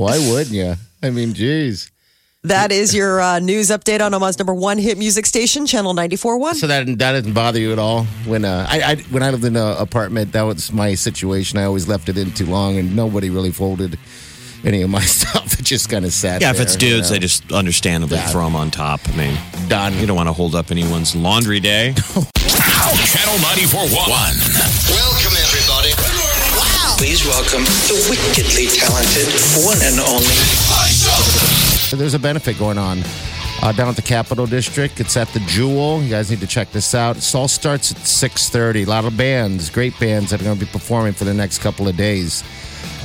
Why 0.03 0.19
wouldn't 0.19 0.53
you? 0.55 0.75
I 1.01 1.09
mean, 1.11 1.33
geez. 1.33 1.89
That 2.45 2.73
is 2.73 2.93
your 2.93 3.21
uh, 3.21 3.39
news 3.39 3.69
update 3.69 4.01
on 4.01 4.13
Omaha's 4.13 4.37
number 4.37 4.53
one 4.53 4.77
hit 4.77 4.97
music 4.97 5.25
station, 5.25 5.65
Channel 5.65 5.93
94.1. 5.93 6.55
So 6.55 6.67
that 6.67 6.85
that 6.99 7.11
doesn't 7.13 7.31
bother 7.33 7.57
you 7.57 7.71
at 7.71 7.79
all 7.79 8.03
when 8.25 8.43
uh, 8.43 8.67
I, 8.69 8.81
I 8.81 8.95
when 9.11 9.23
I 9.23 9.29
lived 9.29 9.45
in 9.45 9.55
an 9.55 9.77
apartment. 9.77 10.33
That 10.33 10.41
was 10.41 10.73
my 10.73 10.93
situation. 10.95 11.57
I 11.57 11.63
always 11.63 11.87
left 11.87 12.09
it 12.09 12.17
in 12.17 12.31
too 12.33 12.45
long, 12.45 12.77
and 12.77 12.97
nobody 12.97 13.29
really 13.29 13.51
folded 13.51 13.97
any 14.65 14.81
of 14.81 14.89
my 14.89 14.99
stuff. 15.19 15.57
It 15.57 15.63
just 15.63 15.89
kind 15.89 16.03
of 16.03 16.11
sat. 16.11 16.41
yeah, 16.41 16.49
if 16.49 16.57
there, 16.57 16.63
it's 16.65 16.73
you 16.73 16.79
dudes, 16.79 17.09
know. 17.09 17.13
they 17.15 17.19
just 17.19 17.49
understandably 17.53 18.17
Yeah. 18.17 18.27
throw 18.27 18.43
them 18.43 18.57
on 18.57 18.71
top. 18.71 18.99
I 19.07 19.15
mean, 19.15 19.37
done. 19.69 19.97
you 19.97 20.05
don't 20.05 20.17
want 20.17 20.27
to 20.27 20.33
hold 20.33 20.53
up 20.53 20.69
anyone's 20.69 21.15
laundry 21.15 21.61
day. 21.61 21.93
Channel 22.03 23.39
94.1. 23.39 23.95
Welcome, 23.95 24.11
everybody. 24.11 24.89
Wow. 24.91 25.22
Please 27.03 27.25
welcome 27.25 27.65
the 27.65 28.07
wickedly 28.09 28.67
talented 28.67 29.27
one 29.65 29.77
and 29.83 29.99
only. 29.99 30.39
There's 31.99 32.13
a 32.13 32.19
benefit 32.19 32.57
going 32.57 32.77
on 32.77 32.99
uh, 33.61 33.73
down 33.73 33.89
at 33.89 33.97
the 33.97 34.01
Capitol 34.01 34.45
District. 34.45 35.01
It's 35.01 35.17
at 35.17 35.27
the 35.33 35.41
Jewel. 35.41 36.01
You 36.01 36.09
guys 36.09 36.31
need 36.31 36.39
to 36.39 36.47
check 36.47 36.71
this 36.71 36.95
out. 36.95 37.17
It 37.17 37.35
all 37.35 37.49
starts 37.49 37.91
at 37.91 37.97
6:30. 37.97 38.85
A 38.87 38.89
lot 38.89 39.03
of 39.03 39.17
bands, 39.17 39.69
great 39.69 39.99
bands 39.99 40.31
that 40.31 40.39
are 40.39 40.45
going 40.45 40.57
to 40.57 40.65
be 40.65 40.71
performing 40.71 41.11
for 41.11 41.25
the 41.25 41.33
next 41.33 41.59
couple 41.59 41.89
of 41.89 41.97
days. 41.97 42.41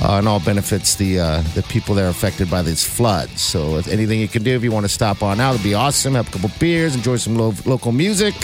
Uh, 0.00 0.18
and 0.18 0.28
all 0.28 0.38
benefits 0.38 0.94
the 0.94 1.18
uh, 1.18 1.42
the 1.56 1.64
people 1.64 1.96
that 1.96 2.04
are 2.04 2.10
affected 2.10 2.48
by 2.48 2.62
these 2.62 2.84
floods. 2.84 3.40
So, 3.40 3.78
if 3.78 3.88
anything 3.88 4.20
you 4.20 4.28
can 4.28 4.44
do 4.44 4.54
if 4.54 4.62
you 4.62 4.70
want 4.70 4.84
to 4.84 4.92
stop 4.92 5.24
on 5.24 5.40
out, 5.40 5.54
it'd 5.54 5.64
be 5.64 5.74
awesome. 5.74 6.14
Have 6.14 6.28
a 6.28 6.30
couple 6.30 6.52
beers, 6.60 6.94
enjoy 6.94 7.16
some 7.16 7.34
lo- 7.34 7.52
local 7.66 7.90
music. 7.90 8.36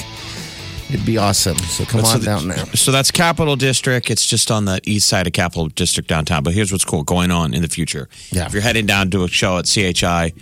It'd 0.90 1.06
be 1.06 1.18
awesome. 1.18 1.56
So 1.58 1.84
come 1.84 2.04
So 2.04 2.12
on 2.12 2.20
the- 2.20 2.26
down 2.26 2.48
there. 2.48 2.66
So 2.74 2.92
that's 2.92 3.10
Capitol 3.10 3.56
District. 3.56 4.10
It's 4.10 4.26
just 4.26 4.50
on 4.50 4.64
the 4.66 4.80
east 4.84 5.08
side 5.08 5.26
of 5.26 5.32
Capitol 5.32 5.68
District 5.68 6.08
downtown. 6.08 6.42
But 6.42 6.54
here's 6.54 6.70
what's 6.70 6.84
cool 6.84 7.02
going 7.02 7.30
on 7.30 7.54
in 7.54 7.62
the 7.62 7.68
future. 7.68 8.08
Yeah. 8.30 8.46
If 8.46 8.52
you're 8.52 8.62
heading 8.62 8.86
down 8.86 9.10
to 9.10 9.24
a 9.24 9.28
show 9.28 9.58
at 9.58 9.66
CHI, 9.66 10.32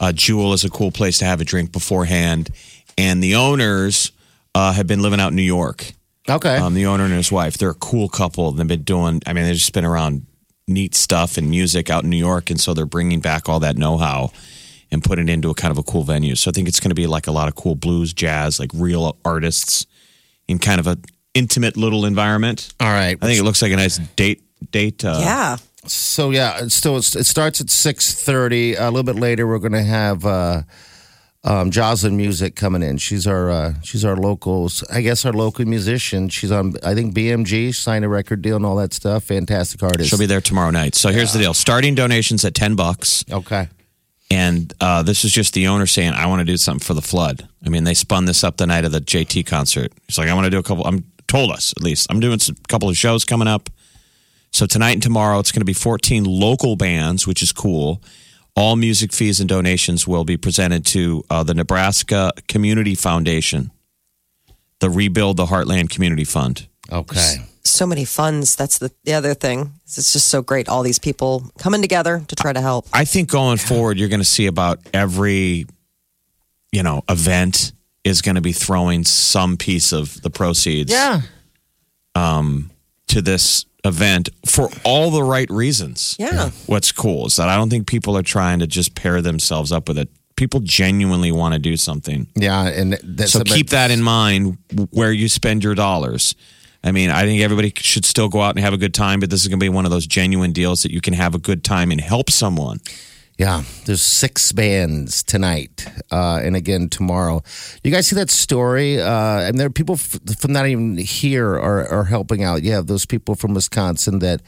uh, 0.00 0.12
Jewel 0.12 0.52
is 0.54 0.64
a 0.64 0.70
cool 0.70 0.90
place 0.90 1.18
to 1.18 1.24
have 1.26 1.40
a 1.40 1.44
drink 1.44 1.72
beforehand. 1.72 2.50
And 2.98 3.22
the 3.22 3.36
owners 3.36 4.12
uh, 4.54 4.72
have 4.72 4.86
been 4.86 5.02
living 5.02 5.20
out 5.20 5.28
in 5.28 5.36
New 5.36 5.42
York. 5.42 5.92
Okay. 6.28 6.56
Um, 6.56 6.74
the 6.74 6.86
owner 6.86 7.04
and 7.04 7.12
his 7.14 7.30
wife, 7.32 7.58
they're 7.58 7.70
a 7.70 7.74
cool 7.74 8.08
couple. 8.08 8.50
They've 8.52 8.66
been 8.66 8.82
doing, 8.82 9.20
I 9.26 9.32
mean, 9.32 9.44
they've 9.44 9.54
just 9.54 9.72
been 9.72 9.84
around 9.84 10.26
neat 10.68 10.94
stuff 10.94 11.36
and 11.36 11.50
music 11.50 11.90
out 11.90 12.04
in 12.04 12.10
New 12.10 12.16
York. 12.16 12.48
And 12.50 12.60
so 12.60 12.72
they're 12.74 12.86
bringing 12.86 13.20
back 13.20 13.48
all 13.48 13.60
that 13.60 13.76
know 13.76 13.98
how 13.98 14.30
and 14.92 15.02
put 15.02 15.18
it 15.18 15.28
into 15.28 15.50
a 15.50 15.54
kind 15.54 15.72
of 15.72 15.78
a 15.78 15.82
cool 15.82 16.04
venue. 16.04 16.36
So 16.36 16.50
I 16.50 16.52
think 16.52 16.68
it's 16.68 16.78
going 16.78 16.90
to 16.90 16.94
be 16.94 17.08
like 17.08 17.26
a 17.26 17.32
lot 17.32 17.48
of 17.48 17.56
cool 17.56 17.74
blues, 17.74 18.12
jazz, 18.12 18.60
like 18.60 18.70
real 18.74 19.16
artists 19.24 19.86
in 20.46 20.58
kind 20.58 20.78
of 20.78 20.86
a 20.86 20.98
intimate 21.34 21.76
little 21.78 22.04
environment. 22.04 22.72
all 22.78 22.88
right. 22.92 23.16
I 23.20 23.26
think 23.26 23.40
it 23.40 23.42
looks 23.42 23.62
like 23.62 23.72
a 23.72 23.76
nice 23.76 23.98
date. 23.98 24.42
Date. 24.70 25.04
Uh, 25.04 25.18
yeah. 25.20 25.56
So 25.86 26.30
yeah, 26.30 26.58
it's 26.62 26.76
still 26.76 26.98
it 26.98 27.02
starts 27.02 27.60
at 27.60 27.68
six 27.68 28.14
thirty. 28.14 28.74
A 28.76 28.84
little 28.84 29.02
bit 29.02 29.16
later, 29.16 29.48
we're 29.48 29.58
going 29.58 29.72
to 29.72 29.82
have 29.82 30.24
uh, 30.24 30.62
um, 31.42 31.72
Jocelyn 31.72 32.16
Music 32.16 32.54
coming 32.54 32.84
in. 32.84 32.98
She's 32.98 33.26
our 33.26 33.50
uh, 33.50 33.74
she's 33.82 34.04
our 34.04 34.14
locals. 34.14 34.84
I 34.88 35.00
guess 35.00 35.24
our 35.24 35.32
local 35.32 35.64
musician. 35.64 36.28
She's 36.28 36.52
on 36.52 36.74
I 36.84 36.94
think 36.94 37.12
BMG 37.12 37.74
signed 37.74 38.04
a 38.04 38.08
record 38.08 38.42
deal 38.42 38.54
and 38.54 38.64
all 38.64 38.76
that 38.76 38.94
stuff. 38.94 39.24
Fantastic 39.24 39.82
artist. 39.82 40.08
She'll 40.10 40.20
be 40.20 40.26
there 40.26 40.40
tomorrow 40.40 40.70
night. 40.70 40.94
So 40.94 41.10
here's 41.10 41.32
the 41.32 41.40
deal: 41.40 41.54
starting 41.54 41.96
donations 41.96 42.44
at 42.44 42.54
ten 42.54 42.76
bucks. 42.76 43.24
okay. 43.32 43.68
And 44.32 44.72
uh, 44.80 45.02
this 45.02 45.26
is 45.26 45.32
just 45.32 45.52
the 45.52 45.66
owner 45.66 45.86
saying, 45.86 46.14
I 46.14 46.24
want 46.26 46.40
to 46.40 46.46
do 46.46 46.56
something 46.56 46.84
for 46.84 46.94
the 46.94 47.02
flood. 47.02 47.46
I 47.66 47.68
mean, 47.68 47.84
they 47.84 47.92
spun 47.92 48.24
this 48.24 48.42
up 48.42 48.56
the 48.56 48.66
night 48.66 48.86
of 48.86 48.92
the 48.92 49.00
JT 49.00 49.44
concert. 49.44 49.92
He's 50.08 50.16
like, 50.16 50.30
I 50.30 50.34
want 50.34 50.46
to 50.46 50.50
do 50.50 50.58
a 50.58 50.62
couple, 50.62 50.86
I'm 50.86 51.04
told 51.28 51.50
us 51.50 51.74
at 51.76 51.82
least, 51.82 52.06
I'm 52.08 52.18
doing 52.18 52.38
a 52.48 52.68
couple 52.68 52.88
of 52.88 52.96
shows 52.96 53.26
coming 53.26 53.46
up. 53.46 53.68
So 54.50 54.64
tonight 54.64 54.92
and 54.92 55.02
tomorrow, 55.02 55.38
it's 55.38 55.52
going 55.52 55.60
to 55.60 55.66
be 55.66 55.74
14 55.74 56.24
local 56.24 56.76
bands, 56.76 57.26
which 57.26 57.42
is 57.42 57.52
cool. 57.52 58.02
All 58.56 58.76
music 58.76 59.12
fees 59.12 59.38
and 59.38 59.48
donations 59.48 60.06
will 60.06 60.24
be 60.24 60.38
presented 60.38 60.86
to 60.86 61.24
uh, 61.28 61.42
the 61.42 61.54
Nebraska 61.54 62.32
Community 62.48 62.94
Foundation, 62.94 63.70
the 64.80 64.88
Rebuild 64.88 65.36
the 65.36 65.46
Heartland 65.46 65.90
Community 65.90 66.24
Fund. 66.24 66.68
Okay. 66.90 67.36
So 67.64 67.86
many 67.86 68.04
funds. 68.04 68.56
That's 68.56 68.78
the, 68.78 68.90
the 69.04 69.14
other 69.14 69.34
thing. 69.34 69.72
It's 69.84 70.12
just 70.12 70.28
so 70.28 70.42
great. 70.42 70.68
All 70.68 70.82
these 70.82 70.98
people 70.98 71.50
coming 71.58 71.80
together 71.80 72.22
to 72.26 72.34
try 72.36 72.52
to 72.52 72.60
help. 72.60 72.86
I 72.92 73.04
think 73.04 73.30
going 73.30 73.58
forward, 73.58 73.98
you're 73.98 74.08
going 74.08 74.20
to 74.20 74.24
see 74.24 74.46
about 74.46 74.80
every, 74.92 75.66
you 76.72 76.82
know, 76.82 77.02
event 77.08 77.72
is 78.04 78.20
going 78.20 78.34
to 78.34 78.40
be 78.40 78.52
throwing 78.52 79.04
some 79.04 79.56
piece 79.56 79.92
of 79.92 80.20
the 80.22 80.30
proceeds 80.30 80.90
Yeah. 80.92 81.22
Um, 82.14 82.70
to 83.08 83.22
this 83.22 83.64
event 83.84 84.28
for 84.46 84.68
all 84.84 85.10
the 85.10 85.22
right 85.22 85.48
reasons. 85.50 86.16
Yeah. 86.18 86.50
What's 86.66 86.92
cool 86.92 87.26
is 87.26 87.36
that 87.36 87.48
I 87.48 87.56
don't 87.56 87.70
think 87.70 87.86
people 87.86 88.16
are 88.16 88.22
trying 88.22 88.58
to 88.60 88.66
just 88.66 88.94
pair 88.94 89.22
themselves 89.22 89.70
up 89.72 89.88
with 89.88 89.98
it. 89.98 90.08
People 90.36 90.60
genuinely 90.60 91.30
want 91.30 91.54
to 91.54 91.58
do 91.58 91.76
something. 91.76 92.26
Yeah. 92.34 92.66
And 92.66 92.98
that's 93.02 93.32
So 93.32 93.44
keep 93.44 93.70
that 93.70 93.90
in 93.90 94.02
mind 94.02 94.58
where 94.90 95.12
you 95.12 95.28
spend 95.28 95.62
your 95.62 95.74
dollars. 95.74 96.34
I 96.84 96.92
mean, 96.92 97.10
I 97.10 97.24
think 97.24 97.40
everybody 97.42 97.72
should 97.76 98.04
still 98.04 98.28
go 98.28 98.40
out 98.40 98.56
and 98.56 98.64
have 98.64 98.72
a 98.72 98.78
good 98.78 98.94
time, 98.94 99.20
but 99.20 99.30
this 99.30 99.42
is 99.42 99.48
going 99.48 99.58
to 99.60 99.64
be 99.64 99.68
one 99.68 99.84
of 99.84 99.90
those 99.90 100.06
genuine 100.06 100.52
deals 100.52 100.82
that 100.82 100.90
you 100.90 101.00
can 101.00 101.14
have 101.14 101.34
a 101.34 101.38
good 101.38 101.62
time 101.62 101.90
and 101.92 102.00
help 102.00 102.30
someone. 102.30 102.80
Yeah, 103.38 103.62
there's 103.86 104.02
six 104.02 104.52
bands 104.52 105.22
tonight, 105.22 105.86
uh, 106.10 106.40
and 106.42 106.54
again 106.54 106.88
tomorrow. 106.88 107.42
You 107.82 107.90
guys 107.90 108.06
see 108.06 108.16
that 108.16 108.30
story? 108.30 109.00
Uh, 109.00 109.40
and 109.40 109.58
there 109.58 109.66
are 109.66 109.70
people 109.70 109.94
f- 109.94 110.18
from 110.38 110.52
not 110.52 110.66
even 110.66 110.98
here 110.98 111.48
are, 111.54 111.88
are 111.88 112.04
helping 112.04 112.44
out. 112.44 112.62
Yeah, 112.62 112.82
those 112.82 113.06
people 113.06 113.34
from 113.34 113.54
Wisconsin 113.54 114.18
that 114.18 114.42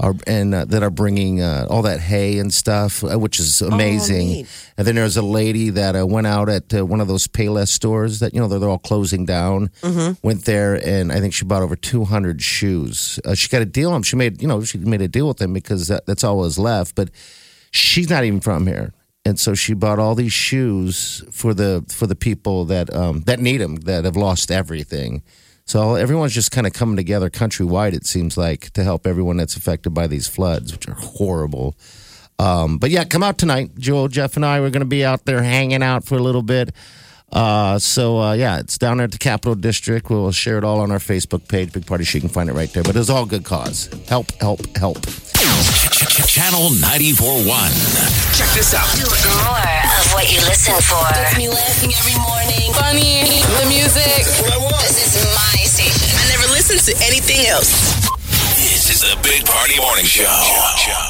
are 0.00 0.14
and 0.26 0.54
uh, 0.54 0.64
that 0.64 0.82
are 0.82 0.90
bringing 0.90 1.40
uh, 1.40 1.66
all 1.70 1.82
that 1.82 2.00
hay 2.00 2.38
and 2.38 2.52
stuff, 2.52 3.04
uh, 3.04 3.18
which 3.18 3.38
is 3.38 3.62
amazing. 3.62 4.26
neat. 4.28 4.72
and 4.76 4.86
then 4.86 4.96
there's 4.96 5.16
a 5.16 5.22
lady 5.22 5.70
that 5.70 5.94
uh, 5.96 6.06
went 6.06 6.26
out 6.26 6.48
at 6.48 6.74
uh, 6.74 6.84
one 6.84 7.00
of 7.00 7.08
those 7.08 7.26
Payless 7.28 7.68
stores 7.68 8.18
that 8.20 8.34
you 8.34 8.40
know 8.40 8.48
they're, 8.48 8.58
they're 8.58 8.68
all 8.68 8.78
closing 8.78 9.24
down. 9.24 9.70
Went 10.22 10.44
there 10.44 10.74
and 10.74 11.12
I 11.12 11.20
think 11.20 11.32
she 11.34 11.44
bought 11.44 11.62
over 11.62 11.76
200 11.76 12.42
shoes. 12.42 13.20
Uh, 13.24 13.34
she 13.34 13.48
got 13.48 13.62
a 13.62 13.66
deal 13.66 13.92
on. 13.92 14.02
She 14.02 14.16
made 14.16 14.42
you 14.42 14.48
know 14.48 14.62
she 14.64 14.78
made 14.78 15.02
a 15.02 15.08
deal 15.08 15.28
with 15.28 15.38
them 15.38 15.52
because 15.52 15.88
that, 15.88 16.06
that's 16.06 16.24
all 16.24 16.38
was 16.38 16.58
left. 16.58 16.94
But 16.94 17.10
she's 17.70 18.10
not 18.10 18.24
even 18.24 18.40
from 18.40 18.66
here. 18.66 18.92
And 19.26 19.40
so 19.40 19.54
she 19.54 19.72
bought 19.72 19.98
all 19.98 20.14
these 20.14 20.34
shoes 20.34 21.24
for 21.30 21.54
the 21.54 21.84
for 21.88 22.06
the 22.06 22.16
people 22.16 22.66
that 22.66 22.92
um, 22.92 23.20
that 23.22 23.40
need 23.40 23.58
them 23.58 23.76
that 23.76 24.04
have 24.04 24.16
lost 24.16 24.50
everything. 24.50 25.22
So 25.66 25.94
everyone's 25.94 26.34
just 26.34 26.50
kind 26.50 26.66
of 26.66 26.72
coming 26.72 26.96
together 26.96 27.30
countrywide. 27.30 27.94
It 27.94 28.06
seems 28.06 28.36
like 28.36 28.70
to 28.72 28.84
help 28.84 29.06
everyone 29.06 29.38
that's 29.38 29.56
affected 29.56 29.90
by 29.90 30.06
these 30.06 30.28
floods, 30.28 30.72
which 30.72 30.88
are 30.88 30.94
horrible. 30.94 31.74
Um, 32.38 32.78
but 32.78 32.90
yeah, 32.90 33.04
come 33.04 33.22
out 33.22 33.38
tonight, 33.38 33.78
Joel, 33.78 34.08
Jeff, 34.08 34.36
and 34.36 34.44
I. 34.44 34.60
We're 34.60 34.70
going 34.70 34.80
to 34.80 34.86
be 34.86 35.04
out 35.04 35.24
there 35.24 35.42
hanging 35.42 35.82
out 35.82 36.04
for 36.04 36.16
a 36.16 36.22
little 36.22 36.42
bit. 36.42 36.74
Uh, 37.32 37.78
so 37.78 38.18
uh, 38.20 38.32
yeah, 38.34 38.60
it's 38.60 38.78
down 38.78 38.98
there 38.98 39.04
at 39.04 39.12
the 39.12 39.18
Capitol 39.18 39.54
District. 39.54 40.08
We'll 40.08 40.30
share 40.32 40.58
it 40.58 40.64
all 40.64 40.80
on 40.80 40.92
our 40.92 40.98
Facebook 40.98 41.48
page, 41.48 41.72
Big 41.72 41.86
Party. 41.86 42.04
She 42.04 42.20
can 42.20 42.28
find 42.28 42.48
it 42.48 42.52
right 42.52 42.72
there. 42.72 42.82
But 42.82 42.96
it's 42.96 43.10
all 43.10 43.26
good 43.26 43.44
cause. 43.44 43.88
Help, 44.08 44.30
help, 44.40 44.60
help. 44.76 45.00
Channel 46.26 46.70
94.1. 46.78 48.38
Check 48.38 48.48
this 48.54 48.74
out. 48.74 48.86
More 48.98 49.58
of 49.58 50.12
what 50.12 50.32
you 50.32 50.40
listen 50.40 50.74
for. 50.82 51.02
Gets 51.14 51.36
me 51.38 51.48
laughing 51.48 51.92
every 51.98 52.18
morning. 52.20 52.72
Funny, 52.74 53.22
the 53.58 53.66
music. 53.68 54.24
This 54.80 55.16
is 55.16 55.34
my 55.34 55.53
anything 57.24 57.46
else. 57.46 57.94
This 58.56 58.90
is 58.90 59.00
the 59.00 59.18
Big 59.22 59.46
Party 59.46 59.78
Morning 59.80 60.04
Show. 60.04 60.24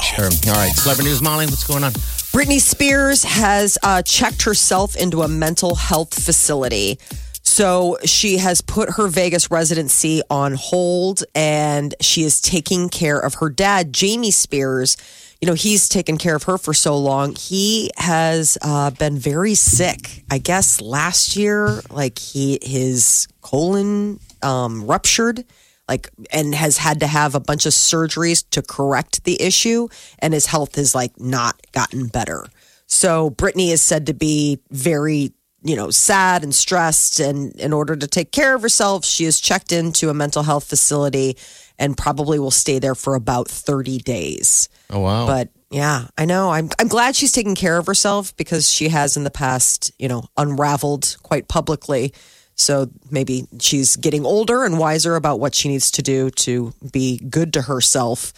Sure. 0.02 0.24
All 0.24 0.60
right, 0.60 0.72
celebrity 0.72 1.10
news, 1.10 1.20
Molly. 1.20 1.46
What's 1.46 1.66
going 1.66 1.82
on? 1.82 1.92
Britney 1.92 2.60
Spears 2.60 3.24
has 3.24 3.78
uh, 3.82 4.02
checked 4.02 4.42
herself 4.42 4.96
into 4.96 5.22
a 5.22 5.28
mental 5.28 5.74
health 5.74 6.14
facility. 6.14 6.98
So 7.42 7.98
she 8.04 8.38
has 8.38 8.60
put 8.60 8.90
her 8.90 9.08
Vegas 9.08 9.50
residency 9.50 10.22
on 10.30 10.54
hold 10.54 11.24
and 11.34 11.94
she 12.00 12.22
is 12.22 12.40
taking 12.40 12.88
care 12.88 13.18
of 13.18 13.34
her 13.34 13.50
dad, 13.50 13.92
Jamie 13.92 14.30
Spears. 14.30 14.96
You 15.40 15.48
know, 15.48 15.54
he's 15.54 15.88
taken 15.88 16.16
care 16.16 16.36
of 16.36 16.44
her 16.44 16.58
for 16.58 16.74
so 16.74 16.96
long. 16.96 17.34
He 17.34 17.90
has 17.96 18.56
uh, 18.62 18.90
been 18.92 19.18
very 19.18 19.54
sick. 19.54 20.24
I 20.30 20.38
guess 20.38 20.80
last 20.80 21.36
year, 21.36 21.82
like 21.90 22.18
he 22.18 22.58
his 22.62 23.28
colon 23.42 24.20
um, 24.42 24.86
ruptured 24.86 25.44
like 25.88 26.10
and 26.32 26.54
has 26.54 26.78
had 26.78 27.00
to 27.00 27.06
have 27.06 27.34
a 27.34 27.40
bunch 27.40 27.66
of 27.66 27.72
surgeries 27.72 28.44
to 28.50 28.62
correct 28.62 29.24
the 29.24 29.40
issue 29.40 29.88
and 30.18 30.34
his 30.34 30.46
health 30.46 30.76
has 30.76 30.94
like 30.94 31.18
not 31.18 31.60
gotten 31.72 32.06
better 32.06 32.46
so 32.86 33.30
Britney 33.30 33.70
is 33.70 33.82
said 33.82 34.06
to 34.06 34.14
be 34.14 34.58
very 34.70 35.32
you 35.62 35.76
know 35.76 35.90
sad 35.90 36.42
and 36.42 36.54
stressed 36.54 37.20
and 37.20 37.54
in 37.56 37.72
order 37.72 37.96
to 37.96 38.06
take 38.06 38.32
care 38.32 38.54
of 38.54 38.62
herself 38.62 39.04
she 39.04 39.24
is 39.24 39.40
checked 39.40 39.72
into 39.72 40.10
a 40.10 40.14
mental 40.14 40.42
health 40.42 40.64
facility 40.64 41.36
and 41.78 41.96
probably 41.96 42.38
will 42.38 42.50
stay 42.50 42.78
there 42.78 42.94
for 42.94 43.14
about 43.14 43.48
30 43.48 43.98
days 43.98 44.68
Oh 44.90 45.00
wow! 45.00 45.26
but 45.26 45.48
yeah, 45.74 46.06
I 46.16 46.24
know. 46.24 46.50
I'm 46.50 46.70
I'm 46.78 46.86
glad 46.86 47.16
she's 47.16 47.32
taking 47.32 47.56
care 47.56 47.78
of 47.78 47.86
herself 47.86 48.36
because 48.36 48.70
she 48.70 48.90
has 48.90 49.16
in 49.16 49.24
the 49.24 49.30
past, 49.30 49.90
you 49.98 50.06
know, 50.06 50.22
unraveled 50.36 51.16
quite 51.24 51.48
publicly. 51.48 52.14
So 52.56 52.90
maybe 53.10 53.46
she's 53.60 53.96
getting 53.96 54.24
older 54.24 54.64
and 54.64 54.78
wiser 54.78 55.16
about 55.16 55.40
what 55.40 55.54
she 55.54 55.68
needs 55.68 55.90
to 55.92 56.02
do 56.02 56.30
to 56.30 56.72
be 56.92 57.18
good 57.18 57.52
to 57.54 57.62
herself. 57.62 58.32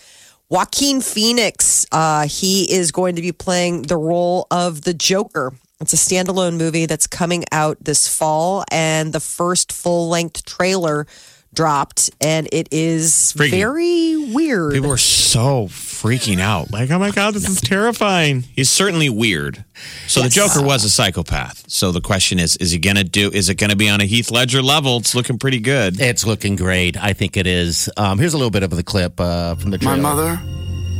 Joaquin 0.48 1.00
Phoenix, 1.00 1.86
uh, 1.90 2.26
he 2.28 2.72
is 2.72 2.92
going 2.92 3.16
to 3.16 3.22
be 3.22 3.32
playing 3.32 3.82
the 3.82 3.96
role 3.96 4.46
of 4.50 4.82
the 4.82 4.94
Joker. 4.94 5.52
It's 5.80 5.92
a 5.92 5.96
standalone 5.96 6.56
movie 6.56 6.86
that's 6.86 7.06
coming 7.06 7.44
out 7.52 7.76
this 7.80 8.08
fall, 8.08 8.64
and 8.70 9.12
the 9.12 9.20
first 9.20 9.72
full 9.72 10.08
length 10.08 10.44
trailer 10.44 11.06
dropped, 11.56 12.10
and 12.20 12.48
it 12.52 12.68
is 12.70 13.34
Freaking- 13.36 13.50
very 13.50 14.32
weird. 14.32 14.74
People 14.74 14.90
were 14.90 14.96
so 14.96 15.66
freaking 15.66 16.38
out. 16.38 16.70
Like, 16.70 16.90
oh 16.92 16.98
my 17.00 17.10
God, 17.10 17.34
this 17.34 17.48
is 17.48 17.60
terrifying. 17.60 18.44
He's 18.54 18.70
certainly 18.70 19.08
weird. 19.08 19.64
So 20.06 20.22
the 20.22 20.28
Joker 20.28 20.62
was 20.62 20.84
a 20.84 20.90
psychopath. 20.90 21.64
So 21.68 21.90
the 21.90 22.00
question 22.00 22.38
is, 22.38 22.56
is 22.58 22.70
he 22.70 22.78
going 22.78 22.96
to 22.96 23.04
do, 23.04 23.30
is 23.32 23.48
it 23.48 23.56
going 23.56 23.70
to 23.70 23.76
be 23.76 23.88
on 23.88 24.00
a 24.00 24.04
Heath 24.04 24.30
Ledger 24.30 24.62
level? 24.62 24.98
It's 24.98 25.14
looking 25.14 25.38
pretty 25.38 25.58
good. 25.58 26.00
It's 26.00 26.24
looking 26.24 26.54
great. 26.54 26.96
I 27.02 27.12
think 27.14 27.36
it 27.36 27.46
is. 27.46 27.90
Um, 27.96 28.18
here's 28.18 28.34
a 28.34 28.38
little 28.38 28.50
bit 28.50 28.62
of 28.62 28.70
the 28.70 28.84
clip 28.84 29.18
uh, 29.18 29.56
from 29.56 29.70
the 29.70 29.78
trailer. 29.78 29.96
My 29.96 30.14
mother 30.14 30.40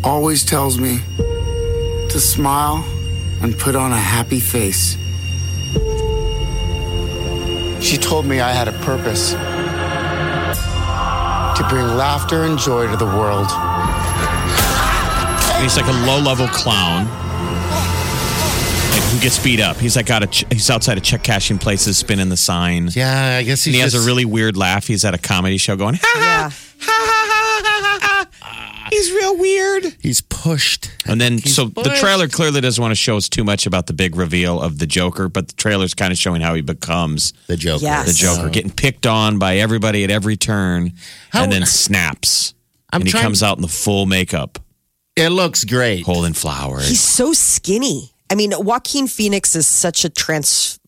always 0.03 0.45
tells 0.45 0.79
me 0.79 0.99
to 1.19 2.19
smile 2.21 2.85
and 3.43 3.57
put 3.59 3.77
on 3.77 3.93
a 3.93 3.97
happy 3.99 4.41
face. 4.41 4.97
She 7.83 7.99
told 7.99 8.25
me 8.27 8.41
I 8.41 8.53
had 8.53 8.69
a 8.69 8.73
purpose 8.85 9.35
to 11.57 11.67
bring 11.69 11.87
laughter 11.97 12.45
and 12.45 12.59
joy 12.59 12.91
to 12.91 12.97
the 12.97 13.07
world. 13.07 13.47
He's 15.63 15.77
like 15.77 15.87
a 15.87 16.07
low 16.07 16.21
level 16.21 16.47
clown. 16.49 17.07
Like 18.93 19.03
who 19.11 19.19
gets 19.21 19.39
beat 19.43 19.61
up? 19.61 19.77
He's 19.79 19.97
like 19.97 20.07
got 20.07 20.23
a 20.23 20.27
ch- 20.27 20.45
he's 20.51 20.69
outside 20.71 20.99
of 20.99 21.05
check 21.05 21.23
cashing 21.23 21.59
places, 21.59 21.97
spinning 21.99 22.29
the 22.29 22.37
sign. 22.37 22.91
Yeah, 22.93 23.37
I 23.39 23.43
guess 23.43 23.65
he's 23.65 23.69
And 23.69 23.75
he 23.77 23.81
has 23.81 23.95
a 23.95 24.01
really 24.01 24.25
weird 24.25 24.57
laugh. 24.57 24.87
He's 24.87 25.05
at 25.05 25.15
a 25.15 25.19
comedy 25.19 25.57
show 25.57 25.77
going, 25.77 25.95
ha 26.01 26.19
yeah. 26.19 26.51
ha 26.51 26.53
ha 26.81 27.27
ha 27.31 27.63
ha 27.65 27.99
ha. 28.03 28.16
He's 28.97 29.13
real 29.13 29.37
weird. 29.37 29.97
he's 30.01 30.21
pushed. 30.23 30.91
And 31.07 31.21
then, 31.21 31.35
He's 31.39 31.55
so 31.55 31.67
the 31.67 31.95
trailer 32.01 32.29
clearly 32.29 32.61
doesn't 32.63 32.81
want 32.81 32.93
to 32.93 32.97
show 32.97 33.17
us 33.17 33.29
too 33.29 33.45
much 33.45 33.67
about 33.67 33.87
the 33.87 33.93
big 33.93 34.17
reveal 34.17 34.61
of 34.61 34.79
the 34.79 34.87
Joker, 34.87 35.29
but 35.29 35.49
the 35.49 35.55
trailer's 35.55 35.93
kind 35.95 36.13
of 36.13 36.19
showing 36.19 36.41
how 36.41 36.55
he 36.55 36.63
becomes 36.63 37.33
the 37.47 37.57
Joker. 37.57 37.85
Yes. 37.85 38.07
the 38.07 38.15
Joker, 38.15 38.49
getting 38.49 38.71
picked 38.71 39.05
on 39.07 39.39
by 39.39 39.59
everybody 39.59 40.03
at 40.05 40.11
every 40.11 40.37
turn, 40.37 40.93
How- 41.31 41.43
and 41.43 41.53
then 41.53 41.67
snaps. 41.67 42.55
I'm 42.93 43.03
and 43.03 43.09
he 43.09 43.11
trying- 43.13 43.25
comes 43.25 43.43
out 43.43 43.59
in 43.59 43.63
the 43.63 43.69
full 43.69 44.07
makeup, 44.07 44.59
It 45.17 45.29
looks 45.29 45.65
great. 45.65 46.05
holding 46.07 46.33
flowers. 46.33 46.89
He's 46.89 47.01
so 47.01 47.33
skinny. 47.35 48.13
I 48.31 48.35
mean, 48.35 48.53
Joaquin 48.57 49.07
Phoenix 49.09 49.55
is 49.55 49.67
such 49.67 50.05
a 50.05 50.09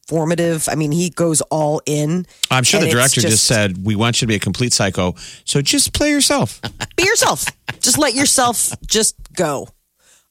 transformative. 0.08 0.68
I 0.70 0.74
mean, 0.74 0.92
he 0.92 1.10
goes 1.10 1.40
all 1.42 1.80
in. 1.86 2.26
I'm 2.50 2.64
sure 2.64 2.80
the 2.80 2.90
director 2.90 3.20
just, 3.20 3.44
said, 3.44 3.84
"We 3.84 3.96
want 3.96 4.20
you 4.20 4.26
to 4.26 4.28
be 4.28 4.34
a 4.34 4.40
complete 4.40 4.72
psycho, 4.72 5.14
so 5.44 5.60
just 5.60 5.92
play 5.92 6.10
yourself." 6.10 6.60
be 6.96 7.04
yourself. 7.04 7.44
just 7.80 7.98
let 7.98 8.14
yourself 8.14 8.72
just 8.86 9.16
go. 9.34 9.68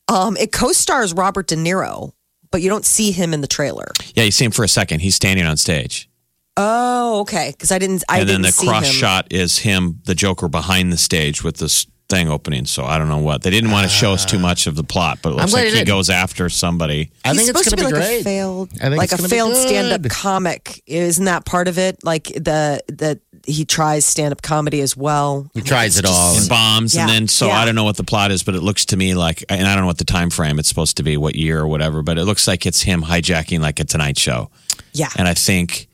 Um, 0.08 0.38
it 0.38 0.52
co-stars 0.52 1.13
Robert 1.13 1.48
De 1.48 1.56
Niro, 1.56 2.13
but 2.52 2.62
you 2.62 2.70
don't 2.70 2.86
see 2.86 3.12
him 3.12 3.34
in 3.34 3.42
the 3.42 3.48
trailer. 3.48 3.88
yeah, 4.16 4.24
you 4.24 4.32
see 4.32 4.46
him 4.46 4.52
for 4.52 4.63
a 4.63 4.70
second. 4.70 5.02
He's 5.02 5.16
standing 5.16 5.46
on 5.46 5.58
stage, 5.58 6.10
Oh, 6.56 7.20
okay. 7.22 7.52
Because 7.52 7.72
I 7.72 7.78
didn't. 7.80 8.04
I 8.10 8.20
and 8.20 8.30
then 8.30 8.42
didn't 8.42 8.56
the 8.56 8.66
cross 8.66 8.88
him. 8.88 8.94
shot 8.94 9.28
is 9.32 9.60
him, 9.60 10.00
the 10.06 10.16
Joker, 10.16 10.48
behind 10.48 10.92
the 10.92 10.98
stage 10.98 11.44
with 11.44 11.58
this 11.58 11.86
thing 12.10 12.30
opening. 12.30 12.65
So 12.65 12.86
I 12.86 12.98
don't 12.98 13.10
know 13.10 13.17
what 13.17 13.41
they 13.43 13.50
didn't 13.50 13.72
want 13.72 13.84
to 13.86 13.89
show 13.89 14.13
us 14.13 14.24
too 14.26 14.39
much 14.39 14.65
of 14.67 14.76
the 14.76 14.84
plot, 14.84 15.20
but 15.22 15.32
it 15.34 15.36
looks 15.36 15.52
glad 15.52 15.60
like 15.62 15.63
he 15.65 15.70
he 15.72 15.76
didn't. 15.80 15.88
goes 15.88 16.10
after 16.10 16.48
somebody. 16.50 17.12
I 17.26 17.30
He's 17.34 17.38
think 17.46 17.50
it's 17.50 17.63
supposed 17.65 17.76
going 17.76 17.78
to 17.78 17.84
to 17.84 17.86
be 17.86 17.91
be 17.91 18.00
like 18.00 18.08
great. 18.10 18.22
a 18.22 18.24
failed, 18.24 18.70
I 18.76 18.84
think 18.86 18.98
like 18.98 19.04
it's 19.12 19.13
a 19.13 19.17
gonna 19.17 19.28
be 19.30 19.36
failed 19.36 19.54
good. 19.54 19.67
stand-up 19.67 20.10
comic. 20.12 20.84
Isn't 20.86 21.26
that 21.26 21.46
part 21.46 21.67
of 21.67 21.78
it? 21.78 22.04
Like 22.04 22.26
the 22.28 22.82
that 22.88 23.20
he 23.46 23.65
tries 23.65 24.06
stand-up 24.06 24.41
comedy 24.41 24.82
as 24.82 24.96
well. 24.98 25.50
He 25.54 25.62
tries 25.62 25.98
it 25.98 26.06
all. 26.06 26.38
and 26.38 26.48
bombs 26.50 26.96
and 26.96 27.08
Yeah, 27.10 27.13
then 27.13 27.28
so 27.28 27.48
yeah. 27.48 27.60
i 27.62 27.65
don't 27.65 27.76
know 27.76 27.84
what 27.86 27.96
the 27.98 28.04
plot 28.04 28.32
is 28.32 28.43
but 28.43 28.56
it 28.56 28.62
looks 28.63 28.86
to 28.86 28.98
me 28.98 29.13
like 29.13 29.43
and 29.50 29.65
i 29.65 29.74
don't 29.74 29.84
know 29.84 29.88
what 29.88 29.98
the 30.00 30.04
time 30.04 30.30
frame 30.30 30.60
it's 30.60 30.67
supposed 30.67 30.98
to 30.98 31.04
be 31.04 31.15
what 31.17 31.36
year 31.36 31.60
or 31.62 31.67
whatever 31.67 32.02
but 32.02 32.17
it 32.17 32.26
looks 32.26 32.46
like 32.48 32.65
it's 32.65 32.82
him 32.82 33.02
hijacking 33.04 33.60
like 33.62 33.80
a 33.80 33.86
tonight 33.86 34.17
show 34.17 34.50
Yeah, 34.93 35.10
and 35.17 35.28
i 35.28 35.34
think 35.34 35.87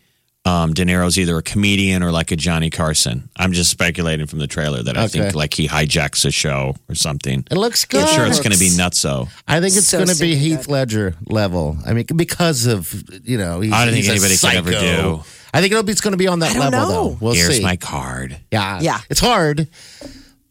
um, 0.46 0.74
De 0.74 0.84
Niro's 0.84 1.18
either 1.18 1.38
a 1.38 1.42
comedian 1.42 2.04
or 2.04 2.12
like 2.12 2.32
a 2.32 2.36
Johnny 2.36 2.70
Carson. 2.70 3.30
I'm 3.38 3.54
just 3.54 3.70
speculating 3.72 4.28
from 4.28 4.40
the 4.40 4.48
trailer 4.48 4.84
that 4.84 4.98
I 4.98 5.04
Okay. 5.06 5.22
think 5.22 5.36
like 5.36 5.54
he 5.54 5.68
hijacks 5.70 6.26
a 6.26 6.32
show 6.32 6.76
or 6.90 6.96
something. 6.96 7.46
It 7.50 7.56
looks 7.58 7.86
good. 7.86 8.04
I'm 8.04 8.14
sure 8.14 8.26
it's 8.26 8.40
going 8.42 8.52
to 8.52 8.60
be 8.60 8.68
nutso. 8.70 9.30
I 9.48 9.62
think 9.62 9.76
it's 9.76 9.88
So 9.88 10.00
going 10.00 10.10
to 10.10 10.20
be 10.20 10.36
Heath 10.36 10.68
Ledger 10.68 11.16
level. 11.28 11.78
I 11.86 11.94
mean, 11.94 12.06
because 12.16 12.66
of 12.66 12.94
you 13.24 13.38
know, 13.38 13.62
he's, 13.62 13.72
I 13.72 13.86
don't 13.86 13.94
think 13.94 14.06
he's 14.06 14.12
anybody 14.24 14.38
could 14.38 14.58
ever 14.58 14.72
do. 14.72 15.24
I 15.54 15.62
think 15.62 15.72
it'll 15.72 15.84
be, 15.84 15.92
it's 15.92 16.02
going 16.02 16.14
to 16.14 16.18
be 16.18 16.28
on 16.28 16.40
that 16.40 16.52
I 16.52 16.54
don't 16.56 16.72
level, 16.72 16.80
know. 16.80 17.10
though. 17.12 17.18
We'll 17.22 17.34
Here's 17.36 17.58
see. 17.58 17.64
my 17.64 17.76
card. 17.78 18.38
yeah, 18.52 18.80
Yeah. 18.82 19.00
It's 19.10 19.20
hard, 19.20 19.68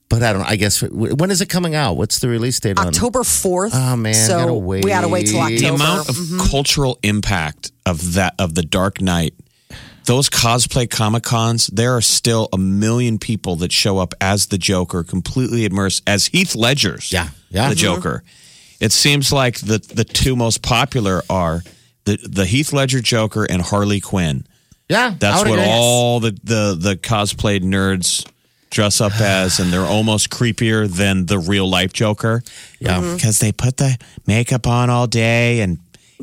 but 0.08 0.22
I 0.22 0.32
don't. 0.32 0.42
know. 0.42 0.48
I 0.48 0.56
guess 0.56 0.80
when 0.82 1.30
is 1.30 1.40
it 1.42 1.48
coming 1.50 1.74
out? 1.74 1.94
What's 1.98 2.18
the 2.20 2.28
release 2.28 2.60
date 2.60 2.78
on? 2.78 2.86
October 2.86 3.24
fourth. 3.24 3.72
Oh, 3.74 3.96
man, 3.96 4.14
so 4.14 4.38
gotta 4.38 4.54
we 4.54 4.80
gotta 4.80 5.08
wait 5.08 5.26
till. 5.26 5.40
October. 5.40 5.58
The 5.60 5.66
amount 5.74 6.08
of 6.08 6.16
cultural 6.50 6.98
impact 7.02 7.72
of 7.84 8.14
that 8.14 8.34
of 8.38 8.54
the 8.54 8.62
Dark 8.62 9.00
Knight, 9.00 9.34
those 10.04 10.28
cosplay 10.28 10.88
comic 10.88 11.22
cons, 11.22 11.68
there 11.68 11.96
are 11.96 12.00
still 12.00 12.48
a 12.52 12.58
million 12.58 13.18
people 13.18 13.56
that 13.56 13.72
show 13.72 13.98
up 13.98 14.14
as 14.20 14.46
the 14.46 14.58
Joker, 14.58 15.04
completely 15.04 15.64
immersed 15.64 16.02
as 16.06 16.26
Heath 16.26 16.54
Ledger's. 16.54 17.12
Yeah, 17.12 17.28
yeah. 17.50 17.68
the 17.68 17.74
Joker. 17.74 18.22
It 18.80 18.92
seems 18.92 19.32
like 19.32 19.58
the 19.60 19.78
the 19.78 20.04
two 20.04 20.34
most 20.34 20.62
popular 20.62 21.22
are 21.30 21.62
the 22.04 22.16
the 22.16 22.46
Heath 22.46 22.72
Ledger 22.72 23.00
Joker 23.00 23.44
and 23.44 23.62
Harley 23.62 24.00
Quinn. 24.00 24.44
Yeah, 24.88 25.14
That's 25.18 25.42
what 25.42 25.52
agree. 25.52 25.64
all 25.64 26.20
the, 26.20 26.32
the 26.42 26.76
the 26.78 26.96
cosplayed 26.96 27.62
nerds 27.62 28.26
dress 28.70 29.00
up 29.00 29.12
as, 29.20 29.60
and 29.60 29.72
they're 29.72 29.86
almost 29.86 30.30
creepier 30.30 30.88
than 30.88 31.26
the 31.26 31.38
real 31.38 31.68
life 31.68 31.92
Joker. 31.92 32.42
Yeah. 32.80 33.00
Mm-hmm. 33.00 33.14
because 33.14 33.38
they 33.38 33.52
put 33.52 33.76
the 33.76 33.96
makeup 34.26 34.66
on 34.66 34.90
all 34.90 35.06
day 35.06 35.60
and 35.60 35.78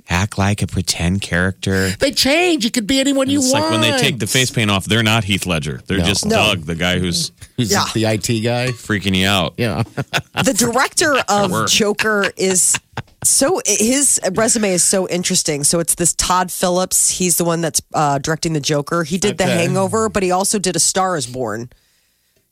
act 0.09 0.37
like 0.37 0.61
a 0.61 0.67
pretend 0.67 1.21
character. 1.21 1.89
They 1.99 2.11
change. 2.11 2.65
It 2.65 2.73
could 2.73 2.87
be 2.87 2.99
anyone 2.99 3.29
you 3.29 3.39
It's 3.39 3.51
want. 3.51 3.65
like 3.65 3.71
when 3.71 3.81
they 3.81 3.97
take 3.97 4.19
the 4.19 4.27
face 4.27 4.51
paint 4.51 4.69
off, 4.71 4.85
they're 4.85 5.03
not 5.03 5.23
Heath 5.23 5.45
Ledger. 5.45 5.81
They're 5.87 5.97
No. 5.99 6.05
just 6.05 6.25
No. 6.25 6.35
Doug, 6.35 6.65
the 6.65 6.75
guy 6.75 6.99
who's 6.99 7.31
Who's 7.57 7.71
Yeah. 7.71 7.85
the 7.93 8.05
IT 8.05 8.41
guy. 8.41 8.67
freaking 8.69 9.15
you 9.17 9.27
out. 9.27 9.53
Yeah. 9.57 9.83
the 10.43 10.53
director 10.57 11.15
of. 11.27 11.67
Joker 11.69 12.31
is 12.37 12.75
so 13.23 13.61
his 13.65 14.19
resume 14.33 14.71
is 14.71 14.83
so 14.83 15.07
interesting. 15.09 15.63
So 15.63 15.79
it's 15.79 15.95
this 15.95 16.13
Todd 16.13 16.51
Phillips. 16.51 17.09
He's 17.09 17.37
the 17.37 17.43
one 17.45 17.61
that's 17.61 17.81
uh, 17.93 18.19
directing 18.19 18.53
the 18.53 18.59
Joker. 18.61 19.03
He 19.03 19.17
did 19.17 19.37
The 19.37 19.45
Hangover, 19.45 20.09
but 20.09 20.23
he 20.23 20.31
also 20.31 20.57
did 20.59 20.75
A 20.75 20.79
Star 20.79 21.17
Is 21.17 21.27
Born. 21.27 21.69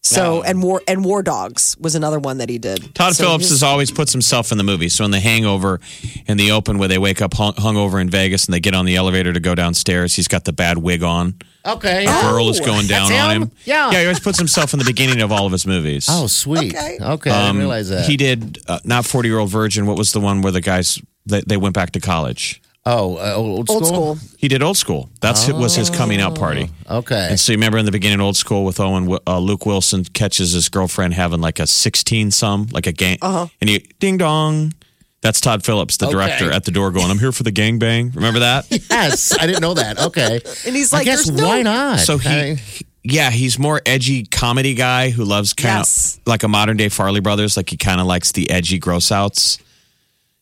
So 0.07 0.37
Oh. 0.37 0.41
and 0.41 0.63
War 0.63 0.81
and 0.87 1.03
War 1.03 1.21
Dogs 1.21 1.75
was 1.79 1.95
another 1.95 2.19
one 2.19 2.37
that 2.37 2.49
he 2.49 2.57
did. 2.57 2.93
Todd 2.95 3.15
So 3.15 3.25
Phillips 3.25 3.49
has 3.49 3.61
always 3.63 3.91
puts 3.91 4.11
himself 4.11 4.51
in 4.51 4.57
the 4.57 4.63
movie. 4.63 4.89
So 4.89 5.03
in 5.05 5.11
The 5.11 5.19
Hangover, 5.19 5.79
in 6.27 6.37
the 6.37 6.51
open 6.51 6.77
where 6.77 6.87
they 6.87 6.97
wake 6.97 7.21
up 7.21 7.33
hung, 7.33 7.53
hungover 7.53 7.99
in 7.99 8.09
Vegas 8.09 8.45
and 8.45 8.53
they 8.53 8.59
get 8.59 8.73
on 8.73 8.85
the 8.85 8.95
elevator 8.95 9.33
to 9.33 9.39
go 9.39 9.53
downstairs, 9.55 10.15
he's 10.15 10.27
got 10.27 10.45
the 10.45 10.53
bad 10.53 10.77
wig 10.77 11.03
on. 11.03 11.35
Okay. 11.65 12.05
The 12.05 12.21
girl 12.21 12.49
is 12.49 12.59
going 12.61 12.87
down 12.87 13.09
That's 13.09 13.21
on 13.23 13.35
him? 13.35 13.41
him. 13.43 13.51
Yeah. 13.65 13.91
yeah. 13.91 13.99
He 13.99 14.05
always 14.05 14.19
puts 14.21 14.37
himself 14.37 14.71
in 14.73 14.79
the 14.79 14.85
beginning 14.85 15.21
of 15.21 15.31
all 15.33 15.45
of 15.45 15.51
his 15.51 15.67
movies. 15.67 16.07
Oh, 16.09 16.27
sweet. 16.27 16.73
Okay. 16.73 16.97
Okay. 17.01 17.29
I 17.31 17.47
didn't 17.47 17.57
realize 17.57 17.89
that. 17.89 18.05
Um, 18.05 18.09
He 18.09 18.15
did 18.17 18.59
uh, 18.67 18.79
not 18.85 19.05
Forty 19.05 19.27
Year 19.29 19.39
Old 19.39 19.49
Virgin. 19.49 19.85
What 19.85 19.97
was 19.97 20.13
the 20.13 20.21
one 20.21 20.41
where 20.41 20.53
the 20.53 20.61
guys 20.61 21.01
they, 21.25 21.41
they 21.41 21.57
went 21.57 21.75
back 21.75 21.91
to 21.91 21.99
college? 21.99 22.61
Oh, 22.89 23.17
uh, 23.17 23.33
old 23.35 23.67
school. 23.67 23.75
old 23.75 23.85
school. 23.85 24.17
He 24.37 24.47
did 24.47 24.63
Old 24.63 24.77
School. 24.77 25.09
That's 25.19 25.49
was 25.51 25.75
his 25.75 25.89
coming 25.89 26.21
out 26.21 26.35
party. 26.35 26.69
Okay. 26.89 27.27
And 27.31 27.39
so 27.39 27.51
you 27.51 27.57
remember 27.57 27.77
in 27.77 27.85
the 27.85 27.91
beginning, 27.91 28.21
Old 28.21 28.37
School 28.37 28.63
with 28.63 28.79
Owen, 28.79 29.17
uh, 29.27 29.39
Luke 29.39 29.65
Wilson 29.65 30.05
catches 30.05 30.53
his 30.53 30.69
girlfriend 30.69 31.13
having 31.13 31.41
like 31.41 31.59
a 31.59 31.67
sixteen 31.67 32.31
some, 32.31 32.67
like 32.71 32.87
a 32.87 32.93
gang, 32.93 33.17
uh-huh. 33.21 33.47
and 33.59 33.69
he 33.69 33.79
ding 33.99 34.17
dong. 34.17 34.73
That's 35.21 35.41
Todd 35.41 35.65
Phillips, 35.65 35.97
the 35.97 36.05
Okay. 36.05 36.13
director, 36.13 36.51
at 36.51 36.63
the 36.63 36.71
door 36.71 36.91
going, 36.91 37.09
"I'm 37.11 37.19
here 37.19 37.31
for 37.33 37.43
the 37.43 37.51
gangbang." 37.51 38.15
Remember 38.15 38.39
that? 38.39 38.67
yes, 38.89 39.37
I 39.37 39.45
didn't 39.47 39.61
know 39.61 39.73
that. 39.73 39.99
Okay. 39.99 40.39
And 40.65 40.75
he's 40.75 40.93
like, 40.93 41.07
I 41.07 41.11
like, 41.11 41.17
guess 41.17 41.27
no- 41.29 41.45
why 41.45 41.63
not? 41.63 41.99
So 41.99 42.17
he, 42.17 42.29
I- 42.29 42.57
yeah, 43.03 43.31
he's 43.31 43.57
more 43.57 43.81
edgy 43.85 44.25
comedy 44.25 44.75
guy 44.75 45.09
who 45.09 45.25
loves 45.25 45.53
kind 45.53 45.79
of 45.81 46.19
like 46.25 46.43
a 46.43 46.47
modern 46.47 46.77
day 46.77 46.87
Farrelly 46.87 47.23
Brothers. 47.23 47.57
Like 47.57 47.69
he 47.69 47.77
kind 47.77 47.99
of 47.99 48.07
likes 48.07 48.31
the 48.31 48.49
edgy 48.51 48.77
gross 48.79 49.11
outs. 49.11 49.57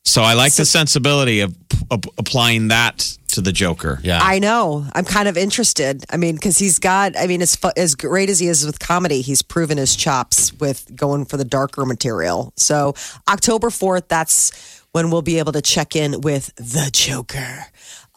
So 0.05 0.21
I 0.21 0.33
like 0.33 0.53
the 0.53 0.65
sensibility 0.65 1.41
of, 1.41 1.55
of 1.89 2.01
applying 2.17 2.69
that 2.69 2.99
to 3.29 3.41
the 3.41 3.51
Joker. 3.51 3.99
yeah. 4.01 4.19
I 4.21 4.39
know. 4.39 4.85
I'm 4.93 5.03
kind 5.03 5.27
of 5.27 5.35
interested. 5.35 6.05
I 6.09 6.15
mean, 6.15 6.35
because 6.35 6.57
he's 6.57 6.79
got. 6.79 7.17
I 7.17 7.27
mean, 7.27 7.41
as 7.41 7.55
fu- 7.55 7.71
as 7.75 7.95
great 7.95 8.29
as 8.29 8.39
he 8.39 8.47
is 8.47 8.65
with 8.65 8.79
comedy, 8.79 9.21
he's 9.21 9.41
proven 9.41 9.77
his 9.77 9.95
chops 9.95 10.53
with 10.53 10.95
going 10.95 11.25
for 11.25 11.35
the 11.35 11.43
darker 11.43 11.85
material. 11.85 12.53
So 12.55 12.93
October 13.27 13.69
fourth, 13.69 14.07
that's 14.07 14.83
when 14.93 15.11
we'll 15.11 15.21
be 15.21 15.39
able 15.39 15.51
to 15.51 15.61
check 15.61 15.95
in 15.97 16.21
with 16.21 16.55
the 16.55 16.89
Joker. 16.93 17.65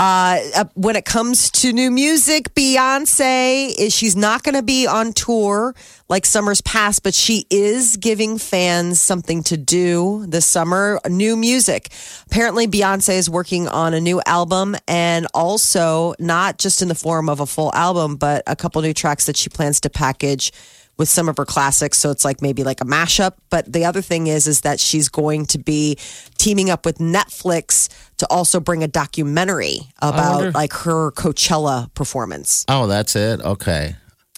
Uh, 0.01 0.65
when 0.75 0.95
it 0.95 1.05
comes 1.05 1.51
to 1.51 1.73
new 1.73 1.91
music, 1.91 2.55
Beyonce 2.55 3.75
is 3.77 3.93
she's 3.93 4.15
not 4.15 4.45
going 4.45 4.55
to 4.55 4.63
be 4.63 4.87
on 4.87 5.13
tour 5.13 5.75
like 6.09 6.25
summers 6.25 6.61
past, 6.61 7.03
but 7.03 7.15
she 7.15 7.47
is 7.51 7.97
giving 7.97 8.39
fans 8.39 9.01
something 9.01 9.43
to 9.43 9.57
do 9.57 10.25
this 10.29 10.47
summer. 10.47 11.01
New 11.09 11.37
music. 11.37 11.89
Apparently, 12.27 12.69
Beyonce 12.69 13.19
is 13.19 13.29
working 13.29 13.67
on 13.67 13.93
a 13.93 14.01
new 14.01 14.23
album, 14.25 14.77
and 14.87 15.27
also 15.35 16.15
not 16.21 16.59
just 16.59 16.81
in 16.81 16.87
the 16.87 16.95
form 16.95 17.29
of 17.29 17.41
a 17.41 17.47
full 17.47 17.75
album, 17.75 18.15
but 18.15 18.45
a 18.47 18.55
couple 18.55 18.81
new 18.83 18.95
tracks 18.95 19.27
that 19.27 19.37
she 19.37 19.51
plans 19.51 19.81
to 19.81 19.91
package 19.91 20.53
with 20.99 21.09
some 21.09 21.29
of 21.29 21.37
her 21.37 21.45
classics 21.45 21.97
so 21.99 22.11
it's 22.11 22.25
like 22.25 22.43
maybe 22.43 22.65
like 22.65 22.81
a 22.81 22.85
mashup. 22.85 23.35
But 23.51 23.73
the 23.73 23.85
other 23.85 24.03
thing 24.03 24.27
is 24.27 24.47
is 24.47 24.63
that 24.63 24.81
she's 24.81 25.09
going 25.09 25.47
to 25.47 25.59
be 25.59 25.97
teaming 26.37 26.71
up 26.71 26.85
with 26.85 26.99
Netflix 26.99 27.89
to 28.19 28.27
also 28.31 28.61
bring 28.61 28.83
a 28.83 28.89
documentary 28.89 29.81
about 30.03 30.55
like 30.55 30.73
her 30.73 31.13
Coachella 31.13 31.93
performance. 31.95 32.65
Oh, 32.69 32.87
that's 32.87 33.15
it. 33.17 33.41
Okay. 33.41 33.95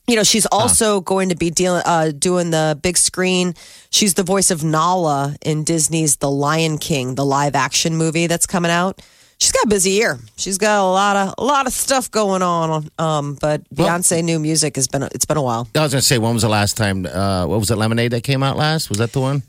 you 0.07 0.17
know 0.17 0.25
she's 0.25 0.47
also 0.47 1.01
going 1.01 1.29
to 1.31 1.37
be 1.37 1.51
dealing 1.51 1.83
uh, 1.87 2.13
doing 2.17 2.51
the 2.51 2.79
big 2.83 2.97
screen. 2.97 3.55
She's 3.91 4.15
the 4.15 4.23
voice 4.23 4.51
of 4.51 4.63
Nala 4.65 5.37
in 5.43 5.65
Disney's 5.65 6.17
The 6.17 6.31
Lion 6.31 6.79
King 6.79 7.15
the 7.15 7.25
live 7.25 7.55
action 7.55 7.97
movie 7.97 8.27
that's 8.27 8.47
coming 8.47 8.71
out 8.71 9.01
she's 9.41 9.53
got 9.53 9.65
a 9.65 9.69
busy 9.69 9.91
year 9.91 10.19
she's 10.37 10.59
got 10.59 10.81
a 10.81 10.85
lot 10.85 11.17
of 11.17 11.35
a 11.39 11.45
lot 11.45 11.67
of 11.67 11.73
stuff 11.73 12.11
going 12.11 12.43
on 12.43 12.89
um 12.99 13.37
but 13.41 13.63
Beyonce 13.75 14.23
new 14.23 14.39
music 14.39 14.77
has 14.77 14.87
been 14.89 15.03
it's 15.03 15.25
been 15.25 15.37
a 15.39 15.43
while 15.43 15.67
I 15.75 15.83
was 15.83 15.93
gonna 15.93 16.03
say, 16.03 16.19
when 16.19 16.35
was 16.35 16.43
the 16.43 16.49
last 16.49 16.77
time? 16.77 17.07
Uh, 17.07 17.47
what 17.47 17.59
was 17.59 17.71
it? 17.71 17.77
Lemonade 17.77 18.13
that 18.13 18.23
came 18.23 18.43
out 18.43 18.57
last? 18.57 18.89
Was 18.91 18.99
that 18.99 19.13
the 19.13 19.21
one? 19.21 19.43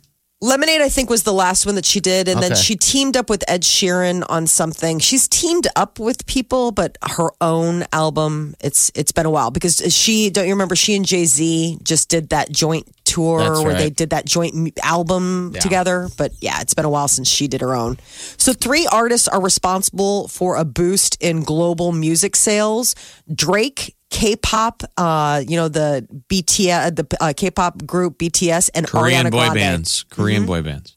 Lemonade, 0.43 0.81
I 0.81 0.89
think, 0.89 1.09
was 1.09 1.21
the 1.21 1.31
last 1.33 1.67
one 1.67 1.75
that 1.75 1.85
she 1.85 1.99
did, 1.99 2.27
and 2.27 2.41
then 2.41 2.53
Okay. 2.53 2.61
she 2.61 2.75
teamed 2.75 3.15
up 3.15 3.29
with 3.29 3.43
Ed 3.47 3.61
Sheeran 3.61 4.23
on 4.27 4.47
something. 4.47 4.97
She's 4.97 5.27
teamed 5.27 5.67
up 5.75 5.99
with 5.99 6.25
people, 6.25 6.71
but 6.71 6.97
her 7.11 7.29
own 7.39 7.85
album, 7.93 8.55
it's 8.59 8.91
it's 8.95 9.11
been 9.11 9.27
a 9.27 9.29
while 9.29 9.51
because 9.51 9.77
she 9.93 10.31
don't 10.31 10.47
you 10.47 10.53
remember 10.53 10.75
she 10.75 10.95
and 10.95 11.05
Jay 11.05 11.25
Z 11.25 11.77
just 11.83 12.09
did 12.09 12.29
that 12.29 12.51
joint 12.51 12.87
tour 13.03 13.39
That's 13.39 13.61
where 13.63 13.73
they 13.75 13.83
right. 13.85 13.95
did 13.95 14.09
that 14.11 14.25
joint 14.25 14.55
m- 14.55 14.67
album 14.81 15.53
together. 15.59 16.09
But 16.17 16.31
yeah, 16.41 16.59
it's 16.61 16.73
been 16.73 16.85
a 16.85 16.89
while 16.89 17.07
since 17.07 17.27
she 17.29 17.47
did 17.47 17.61
her 17.61 17.75
own. 17.75 17.99
So 18.37 18.51
three 18.51 18.87
artists 18.91 19.27
are 19.27 19.39
responsible 19.41 20.27
for 20.27 20.55
a 20.55 20.65
boost 20.65 21.17
in 21.21 21.43
global 21.43 21.91
music 21.91 22.35
sales: 22.35 22.95
Drake. 23.31 23.95
K-pop, 24.11 24.83
uh, 24.97 25.41
you 25.47 25.55
know 25.55 25.69
the 25.69 26.05
BTS, 26.29 26.95
the 26.95 27.17
uh, 27.19 27.33
K-pop 27.35 27.85
group 27.85 28.19
BTS, 28.19 28.69
and 28.75 28.85
Korean 28.85 29.25
Ariana 29.25 29.31
boy 29.31 29.37
Grande. 29.37 29.55
bands. 29.55 30.05
Korean 30.09 30.45
boy 30.45 30.61
bands. 30.61 30.95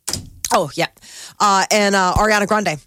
Oh, 0.53 0.70
yeah. 0.74 0.87
Uh, 1.40 1.64
and 1.70 1.94
uh, 1.94 2.14
Ariana 2.16 2.46
Grande. 2.46 2.79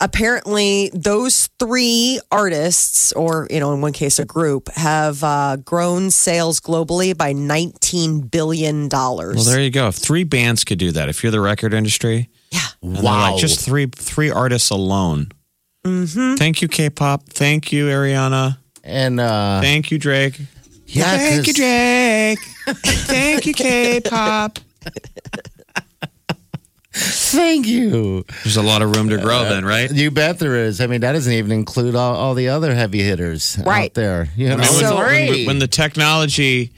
Apparently, 0.00 0.90
those 0.92 1.48
three 1.58 2.20
artists, 2.30 3.12
or, 3.12 3.46
you 3.50 3.60
know, 3.60 3.72
in 3.72 3.80
one 3.80 3.92
case, 3.92 4.18
a 4.18 4.24
group, 4.24 4.68
have 4.74 5.22
uh, 5.22 5.56
grown 5.56 6.10
sales 6.10 6.60
globally 6.60 7.16
by 7.16 7.32
$19 7.32 8.30
billion. 8.30 8.88
Well, 8.88 9.32
there 9.34 9.60
you 9.60 9.70
go. 9.70 9.88
If 9.88 9.96
three 9.96 10.24
bands 10.24 10.64
could 10.64 10.78
do 10.78 10.90
that, 10.92 11.08
if 11.08 11.22
you're 11.22 11.30
the 11.30 11.40
record 11.40 11.72
industry, 11.72 12.30
yeah. 12.50 12.60
and 12.82 12.96
they're 12.96 13.02
like 13.02 13.40
just 13.40 13.60
three 13.60 13.86
three 13.86 14.30
artists 14.30 14.70
alone. 14.70 15.30
Mm-hmm. 15.84 16.34
Thank 16.34 16.62
you, 16.62 16.68
K-pop. 16.68 17.28
Thank 17.28 17.72
you, 17.72 17.86
Ariana. 17.86 18.58
And 18.84 19.20
uh, 19.20 19.60
Thank 19.60 19.90
you, 19.90 19.98
Drake. 19.98 20.40
yeah, 20.86 21.16
Thank 21.16 21.46
you, 21.46 21.52
Drake. 21.54 22.38
Thank 23.06 23.46
you, 23.46 23.54
K-pop. 23.54 24.58
Thank 26.94 27.66
you. 27.66 28.24
There's 28.44 28.58
a 28.58 28.62
lot 28.62 28.82
of 28.82 28.94
room 28.94 29.08
to 29.08 29.16
grow, 29.18 29.44
then, 29.44 29.64
right? 29.64 29.90
You 29.90 30.10
bet 30.10 30.38
there 30.38 30.56
is. 30.56 30.80
I 30.80 30.86
mean, 30.86 31.00
that 31.00 31.12
doesn't 31.12 31.32
even 31.32 31.50
include 31.50 31.94
all, 31.94 32.14
all 32.14 32.34
the 32.34 32.48
other 32.50 32.74
heavy 32.74 33.02
hitters 33.02 33.58
Right. 33.64 33.86
out 33.90 33.94
there. 33.94 34.28
You 34.36 34.48
know, 34.48 34.54
I 34.54 34.56
mean, 34.58 34.66
when, 34.68 34.80
So- 34.80 34.96
when 34.96 35.32
the, 35.32 35.46
when 35.46 35.58
the 35.58 35.68
technology 35.68 36.72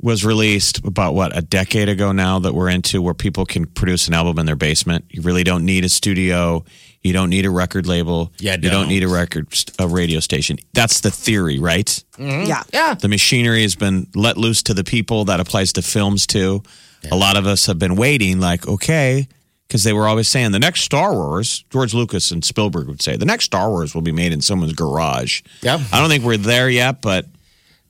was 0.00 0.24
released 0.24 0.84
about 0.84 1.14
what 1.14 1.36
a 1.36 1.40
decade 1.40 1.88
ago 1.88 2.12
now 2.12 2.38
that 2.38 2.52
we're 2.54 2.68
into 2.68 3.00
where 3.00 3.14
people 3.14 3.46
can 3.46 3.66
produce 3.66 4.08
an 4.08 4.14
album 4.14 4.38
in 4.38 4.46
their 4.46 4.56
basement. 4.56 5.04
You 5.08 5.22
really 5.22 5.42
don't 5.44 5.64
need 5.64 5.84
a 5.84 5.88
studio. 5.88 6.64
You 7.02 7.12
don't 7.12 7.30
need 7.30 7.46
a 7.46 7.50
record 7.50 7.86
label. 7.86 8.32
Yeah, 8.38 8.52
you 8.52 8.58
don't 8.62 8.72
don't. 8.72 8.88
need 8.88 9.04
a 9.04 9.08
record 9.08 9.48
a 9.78 9.88
radio 9.88 10.20
station. 10.20 10.58
That's 10.74 11.00
the 11.00 11.10
theory 11.10 11.58
right? 11.58 11.86
Mm-hmm. 12.18 12.46
Yeah. 12.48 12.62
yeah, 12.72 12.94
the 12.94 13.08
machinery 13.08 13.62
has 13.62 13.74
been 13.74 14.06
let 14.14 14.36
loose 14.36 14.62
to 14.64 14.74
the 14.74 14.84
people. 14.84 15.24
That 15.26 15.40
applies 15.40 15.72
to 15.74 15.82
films 15.82 16.26
too. 16.26 16.62
A 17.10 17.16
lot 17.16 17.36
of 17.36 17.46
us 17.46 17.66
have 17.66 17.78
been 17.78 17.94
waiting 17.94 18.40
like 18.40 18.66
okay 18.66 19.28
because 19.68 19.84
they 19.84 19.92
were 19.92 20.08
always 20.08 20.28
saying 20.28 20.50
the 20.52 20.58
next 20.58 20.80
star 20.82 21.12
wars 21.12 21.64
george 21.70 21.94
lucas 21.94 22.30
and 22.30 22.44
spielberg 22.44 22.88
would 22.88 23.02
say 23.02 23.16
the 23.16 23.24
next 23.24 23.44
star 23.44 23.68
wars 23.70 23.94
will 23.94 24.02
be 24.02 24.12
made 24.12 24.32
in 24.32 24.40
someone's 24.40 24.72
garage. 24.72 25.42
Yep. 25.62 25.80
i 25.92 26.00
don't 26.00 26.08
think 26.08 26.24
we're 26.24 26.36
there 26.36 26.68
yet 26.68 27.02
but 27.02 27.26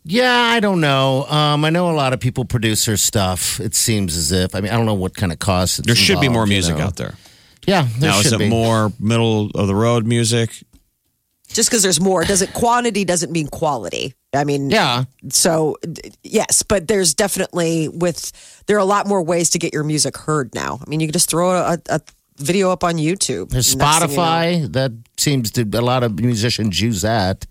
yeah. 0.07 0.33
I 0.55 0.61
don't 0.61 0.81
know. 0.81 1.25
Um, 1.25 1.65
I 1.65 1.71
know 1.71 1.91
a 1.91 1.97
lot 1.97 2.13
of 2.13 2.21
people 2.21 2.45
produce 2.45 2.87
their 2.87 2.97
stuff. 2.97 3.61
It 3.61 3.75
seems 3.75 4.17
as 4.17 4.33
if. 4.33 4.55
I 4.55 4.61
mean, 4.61 4.73
I 4.73 4.77
don't 4.77 4.87
know 4.87 4.95
what 4.95 5.15
kind 5.15 5.33
of 5.33 5.39
costs. 5.39 5.79
it's 5.79 5.87
there 5.87 5.97
should 5.97 6.21
be 6.21 6.29
more 6.29 6.45
involved, 6.45 6.51
you 6.51 6.55
music 6.57 6.77
know. 6.79 6.85
out 6.85 6.97
there 6.97 7.15
Yeah, 7.67 7.87
there 7.99 8.11
now 8.11 8.21
is 8.21 8.33
it 8.33 8.39
be. 8.39 8.49
more 8.49 8.93
middle 9.01 9.51
of 9.55 9.67
the 9.67 9.75
road 9.75 10.07
music 10.07 10.51
Just 11.49 11.69
because 11.71 11.83
there's 11.83 12.01
more 12.01 12.25
doesn't 12.25 12.53
quantity 12.55 13.05
doesn't 13.05 13.31
mean 13.33 13.49
quality. 13.49 14.15
I 14.35 14.45
mean, 14.45 14.71
Yeah, 14.71 15.05
So 15.31 15.77
yes, 16.23 16.63
but 16.63 16.89
there's 16.89 17.15
definitely 17.15 17.89
with 17.89 18.33
there 18.67 18.77
are 18.77 18.81
a 18.81 18.85
lot 18.85 19.07
more 19.07 19.23
ways 19.23 19.51
to 19.51 19.59
get 19.59 19.73
your 19.73 19.85
music 19.85 20.17
heard 20.19 20.55
now. 20.55 20.79
I 20.85 20.89
mean, 20.91 21.01
you 21.01 21.07
can 21.09 21.13
just 21.13 21.31
throw 21.31 21.51
a, 21.51 21.79
a 21.89 22.01
video 22.39 22.71
up 22.71 22.85
on 22.85 22.97
YouTube. 22.97 23.49
There's 23.49 23.75
Next 23.75 23.99
thing 24.01 24.11
you 24.11 24.17
know- 24.17 24.23
Spotify. 24.23 24.73
That 24.73 24.93
seems 25.17 25.51
to 25.53 25.63
a 25.63 25.81
lot 25.81 26.03
of 26.03 26.21
musicians 26.21 26.81
use 26.81 27.01
that 27.03 27.47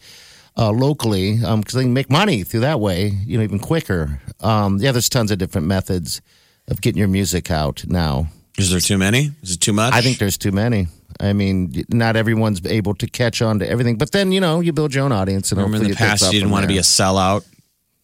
uh, 0.58 0.72
locally 0.72 1.38
because 1.38 1.74
they 1.74 1.84
can 1.84 1.94
make 1.94 2.10
money 2.10 2.44
through 2.44 2.62
that 2.62 2.80
way. 2.80 3.08
You 3.26 3.38
know, 3.38 3.44
even 3.44 3.60
quicker. 3.60 4.22
Um, 4.40 4.78
yeah, 4.78 4.92
there's 4.92 5.10
tons 5.10 5.32
of 5.32 5.38
different 5.38 5.68
methods 5.68 6.22
of 6.68 6.82
getting 6.82 7.00
your 7.00 7.08
music 7.08 7.52
out 7.52 7.86
now. 7.88 8.28
is 8.58 8.72
there 8.72 8.80
too 8.80 8.98
many 8.98 9.32
is 9.44 9.52
it 9.52 9.60
too 9.62 9.74
much 9.74 9.94
I 9.94 10.02
think 10.02 10.18
there's 10.18 10.38
too 10.38 10.52
many. 10.52 10.88
I 11.20 11.32
mean, 11.34 11.86
not 11.90 12.18
everyone's 12.18 12.66
able 12.66 12.94
to 12.96 13.08
catch 13.08 13.42
on 13.42 13.60
to 13.60 13.70
everything. 13.70 13.98
But 13.98 14.12
then 14.12 14.32
you 14.32 14.42
know, 14.42 14.60
you 14.60 14.74
build 14.74 14.94
your 14.94 15.06
own 15.06 15.12
audience, 15.12 15.52
and 15.52 15.62
remember 15.62 15.86
in 15.86 15.92
the 15.92 15.96
past 15.96 16.26
you 16.26 16.40
didn't 16.40 16.52
want 16.52 16.64
to 16.64 16.68
be 16.68 16.78
a 16.78 16.82
sellout 16.82 17.46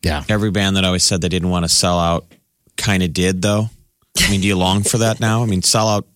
Yeah. 0.02 0.24
Every 0.30 0.52
band 0.52 0.78
that 0.78 0.86
always 0.86 1.04
said 1.04 1.22
they 1.22 1.30
didn't 1.30 1.50
want 1.50 1.66
to 1.66 1.70
sell 1.70 2.00
out 2.00 2.26
kind 2.78 3.04
of 3.04 3.14
did, 3.14 3.42
though. 3.42 3.70
I 4.18 4.32
mean, 4.32 4.42
do 4.42 4.48
you 4.48 4.58
long 4.58 4.84
for 4.84 4.98
that 5.00 5.20
now? 5.20 5.44
I 5.44 5.46
mean, 5.46 5.62
sell 5.62 5.88
out 5.88 6.08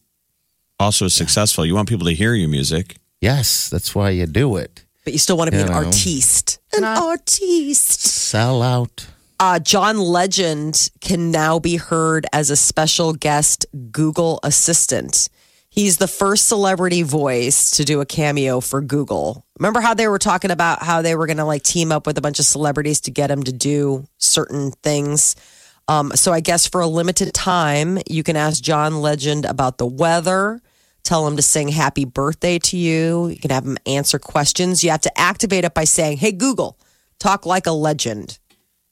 also 0.80 1.06
is 1.06 1.14
successful. 1.14 1.66
You 1.66 1.76
want 1.76 1.90
people 1.90 2.08
to 2.08 2.14
hear 2.14 2.34
your 2.34 2.50
music. 2.50 2.96
Yes, 3.22 3.70
that's 3.70 3.94
why 3.96 4.10
you 4.12 4.26
do 4.26 4.58
it. 4.58 4.85
But 5.06 5.14
you 5.14 5.20
still 5.20 5.38
want 5.38 5.48
to 5.48 5.52
be 5.52 5.58
You 5.60 5.64
an 5.64 5.72
know. 5.72 5.78
artiste. 5.78 6.60
An 6.76 6.84
artiste. 6.84 8.02
Sell 8.02 8.62
out. 8.62 9.08
Uh, 9.40 9.60
John 9.60 9.98
Legend 10.00 10.90
can 11.02 11.32
now 11.32 11.60
be 11.60 11.78
heard 11.78 12.26
as 12.34 12.50
a 12.50 12.56
special 12.58 13.14
guest 13.14 13.66
Google 13.92 14.40
Assistant. 14.44 15.30
He's 15.70 15.98
the 15.98 16.08
first 16.08 16.48
celebrity 16.48 17.04
voice 17.04 17.72
to 17.72 17.84
do 17.84 18.00
a 18.00 18.06
cameo 18.06 18.62
for 18.62 18.80
Google. 18.82 19.46
Remember 19.60 19.82
how 19.82 19.94
they 19.94 20.08
were 20.08 20.20
talking 20.20 20.52
about 20.52 20.82
how 20.82 21.02
they 21.02 21.16
were 21.16 21.28
going 21.28 21.38
to 21.38 21.44
like 21.46 21.64
team 21.64 21.92
up 21.92 22.08
with 22.08 22.18
a 22.18 22.22
bunch 22.22 22.40
of 22.40 22.46
celebrities 22.46 23.02
to 23.02 23.12
get 23.12 23.30
him 23.30 23.44
to 23.44 23.52
do 23.52 24.08
certain 24.18 24.72
things? 24.84 25.36
Um, 25.90 26.14
so 26.16 26.32
I 26.32 26.40
guess 26.40 26.66
for 26.66 26.80
a 26.82 26.88
limited 26.88 27.34
time, 27.34 28.00
you 28.10 28.24
can 28.24 28.38
ask 28.38 28.64
John 28.64 29.02
Legend 29.02 29.44
about 29.46 29.78
the 29.78 29.86
weather, 29.86 30.62
tell 31.06 31.26
him 31.26 31.38
to 31.38 31.42
sing 31.42 31.70
happy 31.70 32.04
birthday 32.04 32.60
to 32.60 32.76
you. 32.78 33.30
You 33.30 33.38
can 33.38 33.52
have 33.52 33.64
him 33.66 33.78
answer 33.86 34.20
questions. 34.20 34.84
You 34.84 34.90
have 34.92 35.02
to 35.02 35.18
activate 35.20 35.64
it 35.64 35.74
by 35.74 35.86
saying, 35.86 36.18
Hey, 36.18 36.34
Google, 36.34 36.78
talk 37.20 37.46
like 37.46 37.66
a 37.68 37.72
legend. 37.72 38.38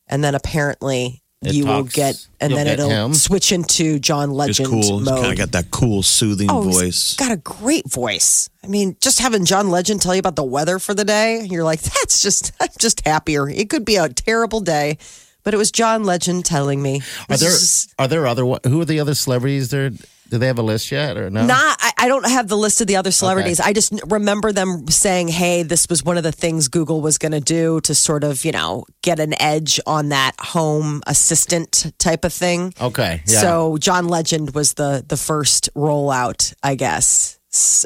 And 0.08 0.24
then 0.24 0.36
apparently 0.36 1.22
It 1.42 1.54
you 1.56 1.66
will 1.66 1.84
get, 1.84 2.26
and 2.40 2.54
then 2.54 2.66
get 2.68 2.74
it'll 2.80 2.90
him. 2.90 3.14
switch 3.14 3.52
into 3.52 4.00
John 4.00 4.32
Legend 4.32 4.70
cool. 4.70 4.80
It's 5.00 5.10
mode. 5.10 5.20
kind 5.22 5.32
of 5.34 5.38
got 5.38 5.52
that 5.54 5.72
cool, 5.72 6.04
soothing 6.04 6.50
Oh, 6.52 6.64
he's 6.64 6.76
voice. 6.80 7.16
got 7.16 7.32
a 7.32 7.38
great 7.38 7.90
voice. 7.90 8.50
I 8.64 8.68
mean, 8.68 8.96
just 9.02 9.20
having 9.20 9.44
John 9.46 9.70
Legend 9.70 10.02
tell 10.02 10.14
you 10.16 10.20
about 10.20 10.36
the 10.36 10.44
weather 10.44 10.78
for 10.80 10.94
the 10.94 11.04
day, 11.06 11.46
you're 11.50 11.64
like, 11.66 11.82
that's 11.82 12.22
just, 12.22 12.52
I'm 12.62 12.70
just 12.80 13.06
happier. 13.06 13.50
It 13.50 13.70
could 13.70 13.86
be 13.86 13.96
a 13.96 14.08
terrible 14.10 14.60
day, 14.62 14.98
but 15.44 15.54
it 15.54 15.58
was 15.58 15.72
John 15.72 16.04
Legend 16.04 16.46
telling 16.46 16.82
me. 16.82 17.02
Are 17.30 17.38
there 17.38 17.50
is- 17.50 17.88
are 17.98 18.08
there 18.08 18.28
other 18.28 18.44
who 18.44 18.82
are 18.82 18.86
the 18.86 19.00
other 19.00 19.16
celebrities 19.16 19.70
there? 19.70 19.92
Do 20.34 20.40
they 20.40 20.48
have 20.48 20.58
a 20.58 20.64
list 20.64 20.92
yet 20.92 21.16
or 21.16 21.30
no? 21.30 21.46
Not, 21.46 21.78
I, 21.80 21.92
I 21.96 22.08
don't 22.08 22.28
have 22.28 22.48
the 22.48 22.58
list 22.58 22.82
of 22.82 22.88
the 22.88 22.96
other 22.96 23.12
celebrities. 23.12 23.60
I 23.60 23.72
just 23.72 23.94
remember 24.08 24.52
them 24.52 24.88
saying, 24.88 25.28
hey, 25.28 25.62
this 25.62 25.88
was 25.88 26.04
one 26.04 26.18
of 26.18 26.24
the 26.24 26.32
things 26.32 26.70
Google 26.70 27.02
was 27.02 27.20
going 27.20 27.34
to 27.34 27.40
do 27.40 27.80
to 27.82 27.94
sort 27.94 28.24
of, 28.24 28.44
you 28.44 28.52
know, 28.52 28.84
get 29.04 29.20
an 29.20 29.40
edge 29.40 29.80
on 29.86 30.10
that 30.10 30.32
home 30.40 31.04
assistant 31.06 31.94
type 32.00 32.26
of 32.26 32.34
thing. 32.34 32.74
Okay. 32.82 33.22
Yeah. 33.28 33.42
So 33.42 33.78
John 33.78 34.08
Legend 34.08 34.56
was 34.56 34.74
the 34.74 35.06
the 35.08 35.18
first 35.18 35.70
rollout, 35.76 36.56
I 36.64 36.74
guess. 36.74 37.38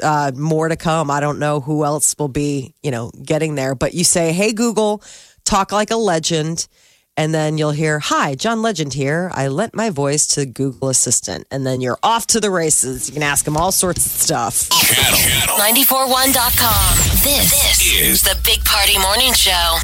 Uh, 0.02 0.32
more 0.34 0.70
to 0.70 0.76
come. 0.76 1.10
I 1.10 1.20
don't 1.20 1.38
know 1.38 1.60
who 1.60 1.84
else 1.84 2.14
will 2.18 2.28
be, 2.28 2.74
you 2.82 2.90
know, 2.90 3.10
getting 3.22 3.56
there. 3.56 3.74
But 3.74 3.92
you 3.92 4.04
say, 4.04 4.32
"Hey 4.32 4.54
Google, 4.54 5.02
talk 5.44 5.70
like 5.70 5.90
a 5.90 5.96
legend," 5.96 6.66
and 7.18 7.34
then 7.34 7.58
you'll 7.58 7.72
hear, 7.72 7.98
"Hi, 7.98 8.36
John 8.36 8.62
Legend 8.62 8.94
here. 8.94 9.30
I 9.34 9.48
lent 9.48 9.74
my 9.74 9.90
voice 9.90 10.24
to 10.28 10.46
Google 10.46 10.88
Assistant," 10.88 11.48
and 11.50 11.66
then 11.66 11.80
you're 11.80 11.98
off 12.02 12.28
to 12.28 12.40
the 12.40 12.50
races. 12.50 13.08
You 13.08 13.14
can 13.14 13.24
ask 13.24 13.46
him 13.46 13.56
all 13.56 13.72
sorts 13.72 14.06
of 14.06 14.12
stuff. 14.12 14.68
Channel, 14.70 15.18
channel 15.18 15.58
941.com. 15.58 16.96
This, 17.24 17.82
is 18.00 18.22
the 18.22 18.36
Big 18.44 18.64
Party 18.64 18.96
Morning 18.98 19.32
Show. 19.34 19.78